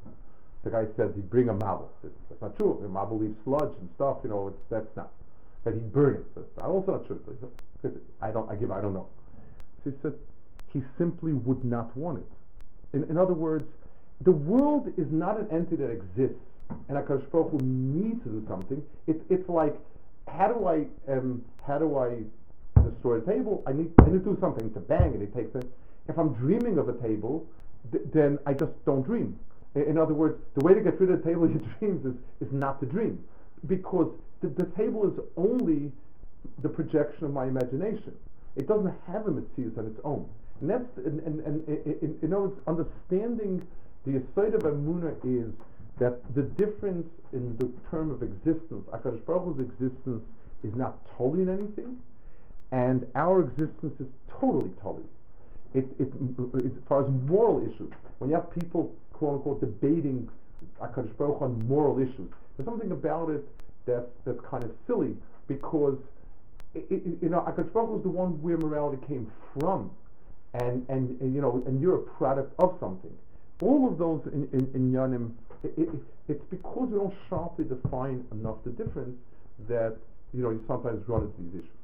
The 0.63 0.71
guy 0.71 0.86
said 0.97 1.13
he'd 1.15 1.30
bring 1.30 1.50
a 1.50 1.54
mabul. 1.54 1.88
That's 2.04 2.41
not 2.41 2.58
true. 2.58 2.80
The 2.82 2.88
mabul 2.88 3.21
leaves 3.21 3.38
sludge 3.43 3.74
and 3.80 3.89
stuff, 3.95 4.17
you 4.24 4.30
know, 4.32 4.47
it's, 4.47 4.58
that's 4.69 4.97
not. 4.97 5.12
But 5.63 5.74
he'd 5.74 5.93
burn 5.93 6.15
it. 6.15 6.26
That's 6.36 6.65
also 6.67 6.93
not 6.93 7.08
true. 7.08 7.21
Because 7.82 7.97
I 8.21 8.32
don't, 8.32 8.50
I 8.50 8.56
give, 8.56 8.71
I 8.71 8.82
don't 8.82 8.93
know. 8.93 9.08
So 9.84 9.91
he 9.91 9.95
said, 10.02 10.13
he 10.74 10.82
simply 10.97 11.34
would 11.34 11.63
not 11.63 11.95
want 11.95 12.19
it. 12.19 12.97
In, 12.97 13.04
in 13.10 13.17
other 13.17 13.34
words, 13.34 13.65
the 14.21 14.32
world 14.32 14.88
is 14.97 15.08
not 15.12 15.39
an 15.39 15.47
entity 15.52 15.78
that 15.78 15.89
exists, 15.89 16.38
and 16.88 16.97
HaKadosh 16.97 17.30
Baruch 17.32 17.52
Hu 17.52 17.58
needs 17.62 18.24
to 18.24 18.30
do 18.30 18.45
something. 18.47 18.82
It's 19.08 19.21
it's 19.30 19.47
like, 19.50 19.76
how 20.28 20.47
do 20.47 20.67
I 20.67 20.86
um, 21.12 21.43
how 21.67 21.80
do 21.80 21.97
I 21.97 22.21
destroy 22.88 23.17
a 23.17 23.21
table? 23.21 23.63
I 23.67 23.74
need 23.74 23.91
I 24.00 24.06
need 24.06 24.24
to 24.24 24.34
do 24.34 24.38
something 24.39 24.71
to 24.74 24.80
bang, 24.80 25.13
and 25.13 25.21
it 25.21 25.34
takes 25.36 25.54
it. 25.56 25.65
If 26.08 26.17
I'm 26.17 26.34
dreaming 26.34 26.78
of 26.78 26.88
a 26.89 26.93
table, 26.93 27.45
th- 27.91 28.04
then 28.13 28.38
I 28.45 28.54
just 28.54 28.71
don't 28.86 29.02
dream. 29.04 29.38
I- 29.76 29.80
In 29.82 29.97
other 29.97 30.13
words, 30.13 30.39
the 30.55 30.64
way 30.64 30.74
to 30.74 30.82
get 30.82 30.99
rid 30.99 31.09
of 31.12 31.24
the 31.24 31.30
table 31.30 31.43
in 31.45 31.51
your 31.59 31.68
dreams 31.80 32.05
is, 32.05 32.47
is 32.47 32.53
not 32.53 32.80
to 32.82 32.86
dream, 32.86 33.24
because 33.68 34.12
the, 34.41 34.49
the 34.49 34.65
table 34.77 35.07
is 35.07 35.19
only 35.37 35.91
the 36.61 36.69
projection 36.69 37.25
of 37.25 37.33
my 37.33 37.45
imagination. 37.45 38.13
It 38.55 38.67
doesn't 38.67 38.93
have 39.07 39.27
a 39.27 39.31
metzius 39.31 39.77
on 39.77 39.85
its 39.87 39.99
own. 40.03 40.27
And 40.59 40.69
that's 40.69 40.97
and, 40.97 41.19
and, 41.21 41.39
and, 41.41 41.67
in, 41.67 42.17
in 42.21 42.33
other 42.33 42.49
words, 42.49 42.59
understanding 42.67 43.65
the 44.05 44.17
aside 44.17 44.55
of 44.55 44.61
Emunah 44.61 45.15
is 45.23 45.53
that 45.99 46.19
the 46.35 46.43
difference 46.43 47.07
in 47.33 47.55
the 47.57 47.69
term 47.89 48.11
of 48.11 48.23
existence, 48.23 48.85
Akadosh 48.91 49.23
Baruch 49.25 49.59
existence 49.59 50.23
is 50.63 50.73
not 50.75 50.97
totally 51.17 51.43
in 51.43 51.49
anything, 51.49 51.97
and 52.71 53.05
our 53.15 53.41
existence 53.41 53.93
is 53.99 54.07
totally 54.39 54.71
totally. 54.81 55.05
It, 55.73 55.85
it, 55.99 56.11
it, 56.53 56.65
as 56.65 56.71
far 56.89 57.03
as 57.03 57.11
moral 57.27 57.61
issues, 57.61 57.91
when 58.19 58.29
you 58.29 58.35
have 58.35 58.51
people 58.51 58.93
quote 59.13 59.35
unquote 59.35 59.61
debating 59.61 60.27
Akadosh 60.81 61.15
Baruch 61.17 61.41
on 61.41 61.67
moral 61.67 61.99
issues, 61.99 62.29
there's 62.57 62.67
something 62.67 62.91
about 62.91 63.29
it 63.29 63.47
that 63.86 64.07
that's 64.25 64.39
kind 64.49 64.63
of 64.63 64.71
silly 64.88 65.15
because 65.47 65.97
it, 66.73 66.86
it, 66.89 67.03
you 67.21 67.29
know 67.29 67.41
Akadosh 67.41 67.73
Baruch 67.73 67.97
is 67.97 68.03
the 68.03 68.09
one 68.09 68.41
where 68.41 68.57
morality 68.57 69.01
came 69.07 69.32
from. 69.59 69.91
and, 70.53 70.86
and, 70.89 71.19
and, 71.21 71.34
you 71.34 71.41
know, 71.41 71.63
and 71.65 71.82
you're 71.82 71.95
a 71.95 72.01
product 72.17 72.53
of 72.59 72.75
something. 72.79 73.11
All 73.61 73.88
of 73.88 73.97
those 73.97 74.21
in, 74.34 74.49
in, 74.53 74.69
in 74.73 74.91
Yanim, 74.91 75.32
it, 75.63 75.73
it, 75.77 75.89
it's 76.27 76.43
because 76.49 76.89
we 76.89 76.97
don't 76.97 77.13
sharply 77.29 77.65
define 77.65 78.25
enough 78.32 78.57
the 78.65 78.71
difference 78.71 79.15
that, 79.69 79.95
you 80.34 80.43
know, 80.43 80.49
you 80.49 80.63
sometimes 80.67 81.07
run 81.07 81.23
into 81.23 81.41
these 81.43 81.61
issues. 81.61 81.77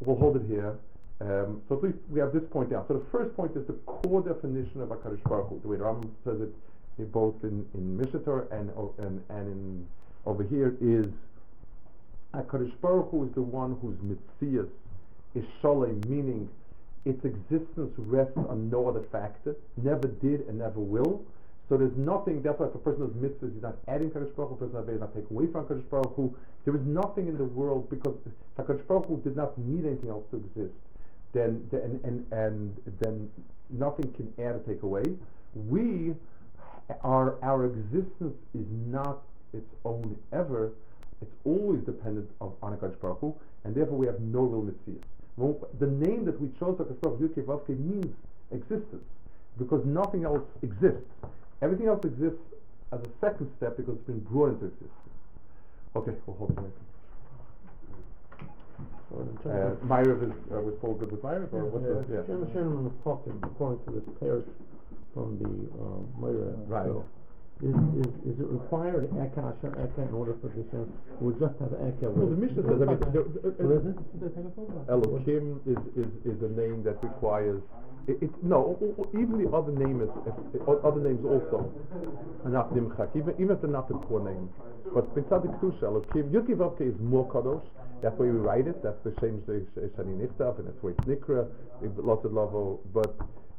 We'll 0.00 0.16
hold 0.16 0.36
it 0.36 0.42
here. 0.48 0.76
Um, 1.20 1.62
so 1.68 1.76
at 1.76 1.82
least 1.84 1.98
we 2.10 2.18
have 2.20 2.32
this 2.32 2.42
point 2.50 2.70
down. 2.70 2.84
So 2.88 2.94
the 2.94 3.04
first 3.12 3.36
point 3.36 3.52
is 3.56 3.66
the 3.66 3.74
core 3.86 4.22
definition 4.22 4.80
of 4.80 4.88
HaKadosh 4.88 5.22
Baruch. 5.24 5.62
The 5.62 5.68
way 5.68 5.76
Rambam 5.76 6.10
says 6.24 6.40
it, 6.40 7.12
both 7.12 7.34
in, 7.42 7.64
in 7.74 7.98
Mishneh 7.98 8.24
Torah 8.24 8.46
and, 8.50 8.70
and, 8.98 9.22
and 9.28 9.48
in, 9.48 9.86
over 10.26 10.42
here 10.42 10.76
is 10.80 11.06
HaKadosh 12.34 12.72
Baruch 12.80 13.10
Hu 13.10 13.24
is 13.24 13.34
the 13.34 13.42
one 13.42 13.76
whose 13.80 13.96
metzius 13.98 14.68
is 15.34 15.44
sholem, 15.62 16.04
meaning 16.08 16.48
its 17.04 17.24
existence 17.24 17.92
rests 17.98 18.36
on 18.36 18.70
no 18.70 18.88
other 18.88 19.02
factor, 19.12 19.54
never 19.76 20.08
did 20.08 20.40
and 20.48 20.58
never 20.58 20.80
will. 20.80 21.22
So 21.68 21.76
there's 21.76 21.96
nothing, 21.96 22.42
why 22.42 22.66
if 22.66 22.74
a 22.74 22.78
person 22.78 23.06
does 23.06 23.16
mitzvahs, 23.16 23.54
he's 23.54 23.62
not 23.62 23.76
adding 23.88 24.10
Kadosh 24.10 24.34
Baruch 24.36 24.58
Hu, 24.58 24.66
a 24.66 24.68
person 24.68 25.00
not 25.00 25.14
take 25.14 25.30
away 25.30 25.46
from 25.50 25.64
Kadosh 25.64 25.88
Baruch 25.90 26.14
Hu. 26.14 26.34
There 26.64 26.76
is 26.76 26.82
nothing 26.84 27.28
in 27.28 27.38
the 27.38 27.44
world, 27.44 27.88
because 27.88 28.16
HaKadosh 28.58 28.86
Baruch 28.86 29.06
Hu 29.06 29.20
did 29.22 29.36
not 29.36 29.56
need 29.58 29.86
anything 29.86 30.10
else 30.10 30.24
to 30.30 30.36
exist, 30.36 30.74
then, 31.32 31.66
then 31.70 32.00
and, 32.04 32.26
and 32.32 32.76
then 33.00 33.30
nothing 33.70 34.12
can 34.12 34.32
add 34.44 34.56
or 34.56 34.62
take 34.66 34.82
away. 34.82 35.04
We, 35.54 36.14
our, 37.02 37.38
our 37.42 37.66
existence 37.66 38.36
is 38.54 38.66
not 38.86 39.22
its 39.54 39.70
own 39.84 40.16
ever, 40.32 40.72
it's 41.22 41.34
always 41.44 41.80
dependent 41.82 42.30
of, 42.40 42.52
on 42.62 42.76
HaKadosh 42.76 43.00
Baruch 43.00 43.20
Hu, 43.20 43.34
and 43.64 43.74
therefore 43.74 43.98
we 43.98 44.06
have 44.06 44.20
no 44.20 44.40
real 44.40 44.62
metzius. 44.62 45.02
Well, 45.36 45.68
the 45.80 45.86
name 45.86 46.24
that 46.26 46.40
we 46.40 46.48
chose, 46.58 46.76
HaKadosh 46.78 47.00
Baruch 47.00 47.18
Hu, 47.18 47.28
Yud 47.28 47.34
Kei 47.34 47.40
Vav 47.42 47.66
Kei, 47.66 47.74
means 47.74 48.14
existence, 48.52 49.04
because 49.58 49.84
nothing 49.84 50.24
else 50.24 50.42
exists. 50.62 51.08
Everything 51.62 51.88
else 51.88 52.04
exists 52.04 52.42
as 52.92 53.00
a 53.00 53.10
second 53.20 53.50
step 53.56 53.76
because 53.76 53.94
it's 53.94 54.06
been 54.06 54.20
brought 54.20 54.50
into 54.50 54.66
existence. 54.66 54.90
Okay, 55.96 56.12
we'll 56.26 56.36
hold 56.36 56.50
it 56.50 56.58
later. 56.58 56.84
Uh, 59.14 59.76
Maariv 59.86 60.26
is, 60.26 60.34
uh, 60.50 60.58
was 60.60 60.74
Paul 60.80 60.94
good 60.94 61.12
with 61.12 61.22
Maariv, 61.22 61.52
or 61.52 61.66
what's 61.66 61.86
the, 61.86 62.14
yeah? 62.14 62.26
Shem 62.26 62.44
Hashem 62.46 62.66
and 62.66 62.90
Chokim, 63.04 63.38
according 63.44 63.78
to 63.86 63.90
this 63.94 64.02
pirush 64.18 64.48
from 65.14 65.38
the, 65.38 65.46
uh, 65.78 66.02
Moreh. 66.18 66.50
Right. 66.66 66.86
so, 66.86 67.04
Is, 67.62 67.70
is, 68.02 68.10
is 68.34 68.36
it 68.40 68.48
required 68.50 69.08
Eka 69.14 69.38
Asher 69.38 69.70
Eka 69.78 70.08
in 70.08 70.12
order 70.14 70.34
for 70.42 70.48
this, 70.48 70.66
uh, 70.74 71.24
or 71.24 71.32
just 71.38 71.54
have 71.62 71.70
Eka 71.70 72.10
Well, 72.12 72.26
the 72.26 72.34
with? 72.34 72.50
Mishnah 72.50 72.62
says, 72.66 72.82
I 72.82 72.84
mean, 72.84 72.98
there- 73.14 73.22
What 73.22 73.78
is 73.78 73.94
it? 73.94 74.90
Elohim 74.90 75.60
is, 75.64 75.78
is, 75.96 76.10
is 76.26 76.42
a 76.42 76.48
name 76.50 76.82
that 76.84 77.00
requires, 77.02 77.62
it, 78.06 78.18
it, 78.20 78.30
no, 78.42 78.76
o- 78.82 78.94
o- 79.00 79.08
even 79.18 79.38
the 79.42 79.48
other 79.56 79.72
name 79.72 80.02
is, 80.02 80.10
if- 80.52 80.68
other 80.68 81.00
names 81.00 81.24
also 81.24 81.72
are 82.44 82.50
not 82.50 82.74
nimchak, 82.74 83.14
even, 83.16 83.32
even 83.38 83.52
if 83.56 83.62
they're 83.62 83.70
not 83.70 83.88
the 83.88 83.94
core 83.94 84.20
name. 84.20 84.50
But 84.92 85.14
B'tzadik 85.14 85.54
Kedusha, 85.60 85.84
Elohim, 85.84 86.30
Yud 86.34 86.46
Kei 86.46 86.54
Vav 86.54 86.76
Kei 86.76 86.86
is 86.86 86.98
more 87.00 87.24
kadosh, 87.30 87.64
that's 88.02 88.18
why 88.18 88.26
we 88.26 88.32
write 88.32 88.66
it, 88.66 88.82
that's 88.82 89.00
the 89.04 89.14
same 89.22 89.40
as 89.48 89.62
Shani 89.96 90.18
Nichtav, 90.20 90.58
and 90.58 90.66
that's 90.68 90.82
why 90.82 90.90
it's 90.90 91.06
Nikra, 91.08 91.46
lots 92.02 92.24
of 92.26 92.32
lavo, 92.34 92.80
but, 92.92 93.14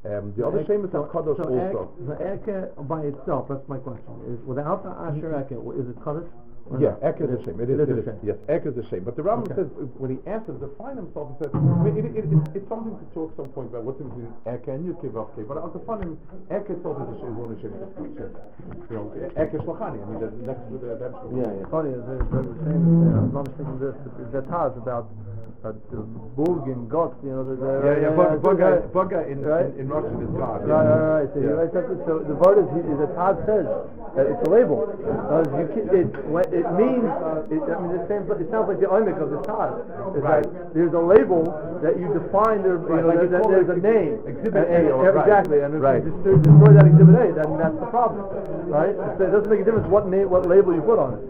um, 0.06 0.34
the 0.38 0.46
other 0.46 0.64
shame 0.66 0.86
is 0.86 0.92
So- 0.92 1.10
kadosh 1.12 1.38
so 1.38 1.44
also. 1.50 1.92
The 2.08 2.16
Eka 2.16 2.88
by 2.88 3.02
itself, 3.02 3.48
that's 3.50 3.68
my 3.68 3.78
question, 3.78 4.14
is 4.30 4.40
without 4.46 4.84
the 4.84 4.90
Asher 4.90 5.32
Eka, 5.34 5.56
is 5.80 5.90
it 5.90 5.98
Kaddish? 6.04 6.30
Yeah? 6.82 6.98
Ek 7.06 7.22
is 7.22 7.30
a 7.30 7.38
shame. 7.46 7.62
It 7.62 7.70
is, 7.70 7.78
It 7.78 7.90
it 7.90 8.00
is 8.00 8.08
a 8.08 8.10
is, 8.10 8.18
yes, 8.26 8.38
Ek 8.50 8.66
is 8.66 8.74
a 8.76 8.82
shame. 8.90 9.04
But 9.06 9.16
the 9.16 9.22
Rambam 9.22 9.46
Okay. 9.46 9.62
says, 9.62 9.70
uh, 9.78 9.86
when 10.02 10.10
he 10.10 10.18
us 10.26 10.42
to 10.50 10.54
define 10.58 10.98
himself, 10.98 11.30
he 11.38 11.46
says, 11.46 11.54
I 11.54 11.62
mean, 11.62 11.94
it, 11.94 12.06
it, 12.10 12.26
it, 12.26 12.58
it's 12.58 12.66
something 12.70 12.98
to 12.98 13.06
talk 13.14 13.30
some 13.38 13.54
point 13.54 13.70
about 13.70 13.86
what's 13.86 14.02
in 14.02 14.10
between 14.10 14.34
Ek 14.50 14.66
and 14.74 14.82
Yud 14.82 14.98
Kei, 14.98 15.10
but 15.46 15.62
I'll 15.62 15.70
define 15.70 16.02
him, 16.02 16.18
Ek 16.50 16.66
itself 16.66 16.98
is 17.06 17.22
shame, 17.22 17.38
one 17.38 17.54
shame. 17.62 17.70
You 18.90 18.98
know, 18.98 19.14
Ek 19.38 19.54
is 19.54 19.62
Lachani, 19.62 20.02
I 20.02 20.06
mean, 20.10 20.20
the 20.26 20.30
next 20.42 20.66
to 20.70 20.78
the, 20.82 20.98
that's. 20.98 21.14
Yeah, 21.38 21.46
yeah. 21.54 21.70
Funny, 21.70 21.94
as 21.94 22.02
I 22.02 22.18
was 22.18 22.58
saying, 22.66 22.82
uh, 22.82 23.22
I'm 23.22 23.30
not 23.30 23.46
mistaken, 23.46 23.78
the, 23.78 23.94
the, 24.02 24.42
the 24.42 24.42
Taz 24.50 24.74
about 24.78 25.06
uh, 25.06 25.14
the 25.14 25.35
Burg 25.74 26.70
and 26.70 26.86
Gott, 26.90 27.18
you 27.26 27.34
know, 27.34 27.42
the, 27.42 27.58
the 27.58 27.72
Yeah, 27.82 27.98
yeah, 27.98 28.14
uh, 28.14 28.38
Bug- 28.38 28.38
uh, 28.38 28.46
Bugger, 28.46 28.72
Bugger 28.94 29.22
in, 29.26 29.42
right? 29.42 29.66
in, 29.74 29.82
in 29.82 29.88
Russian 29.90 30.22
is 30.22 30.30
God. 30.38 30.62
Right, 30.62 30.86
right, 30.86 31.26
right. 31.26 31.30
So, 31.34 31.42
writes 31.58 31.74
that, 31.74 31.86
so 32.06 32.22
the 32.22 32.38
word 32.38 32.62
is, 32.62 32.70
he- 32.78 32.86
the 32.86 33.10
Taz 33.18 33.34
says 33.50 33.66
that 34.14 34.30
it's 34.30 34.46
a 34.46 34.50
label. 34.54 34.86
Uh, 34.86 35.42
you 35.58 35.66
can, 35.74 35.84
it, 35.90 36.06
when, 36.30 36.46
it 36.54 36.70
means, 36.78 37.10
it, 37.50 37.66
I 37.66 37.82
mean, 37.82 37.98
the 37.98 38.06
same, 38.06 38.30
it 38.30 38.46
sounds 38.54 38.70
like 38.70 38.78
the 38.78 38.86
oimic 38.94 39.18
of 39.18 39.34
the. 39.34 39.42
It's 39.42 40.22
Right. 40.22 40.46
like 40.46 40.74
there's 40.78 40.94
a 40.94 41.02
label 41.02 41.50
that 41.82 41.98
you 41.98 42.14
define, 42.14 42.62
there, 42.62 42.78
you 42.78 42.86
Right, 42.86 43.02
know, 43.02 43.10
like 43.10 43.26
that, 43.26 43.42
that 43.42 43.50
there's 43.50 43.70
a 43.74 43.80
name. 43.82 44.22
Exhibit 44.30 44.70
And- 44.70 44.86
and- 44.86 44.88
A 44.88 44.94
or- 44.94 45.10
right. 45.18 45.26
Exactly, 45.26 45.60
and 45.66 45.74
if 45.74 45.82
Right. 45.82 46.04
you 46.06 46.14
destroy, 46.14 46.38
destroy 46.46 46.72
that 46.78 46.86
exhibit 46.86 47.16
A, 47.18 47.26
then 47.42 47.58
that's 47.58 47.80
the 47.82 47.90
problem, 47.90 48.22
right? 48.70 48.94
So 49.18 49.24
it 49.26 49.32
doesn't 49.34 49.50
make 49.50 49.62
a 49.62 49.66
difference 49.66 49.90
what 49.90 50.06
name, 50.14 50.30
what 50.30 50.46
label 50.46 50.78
you 50.78 50.82
put 50.86 51.00
on 51.02 51.18
it. 51.18 51.26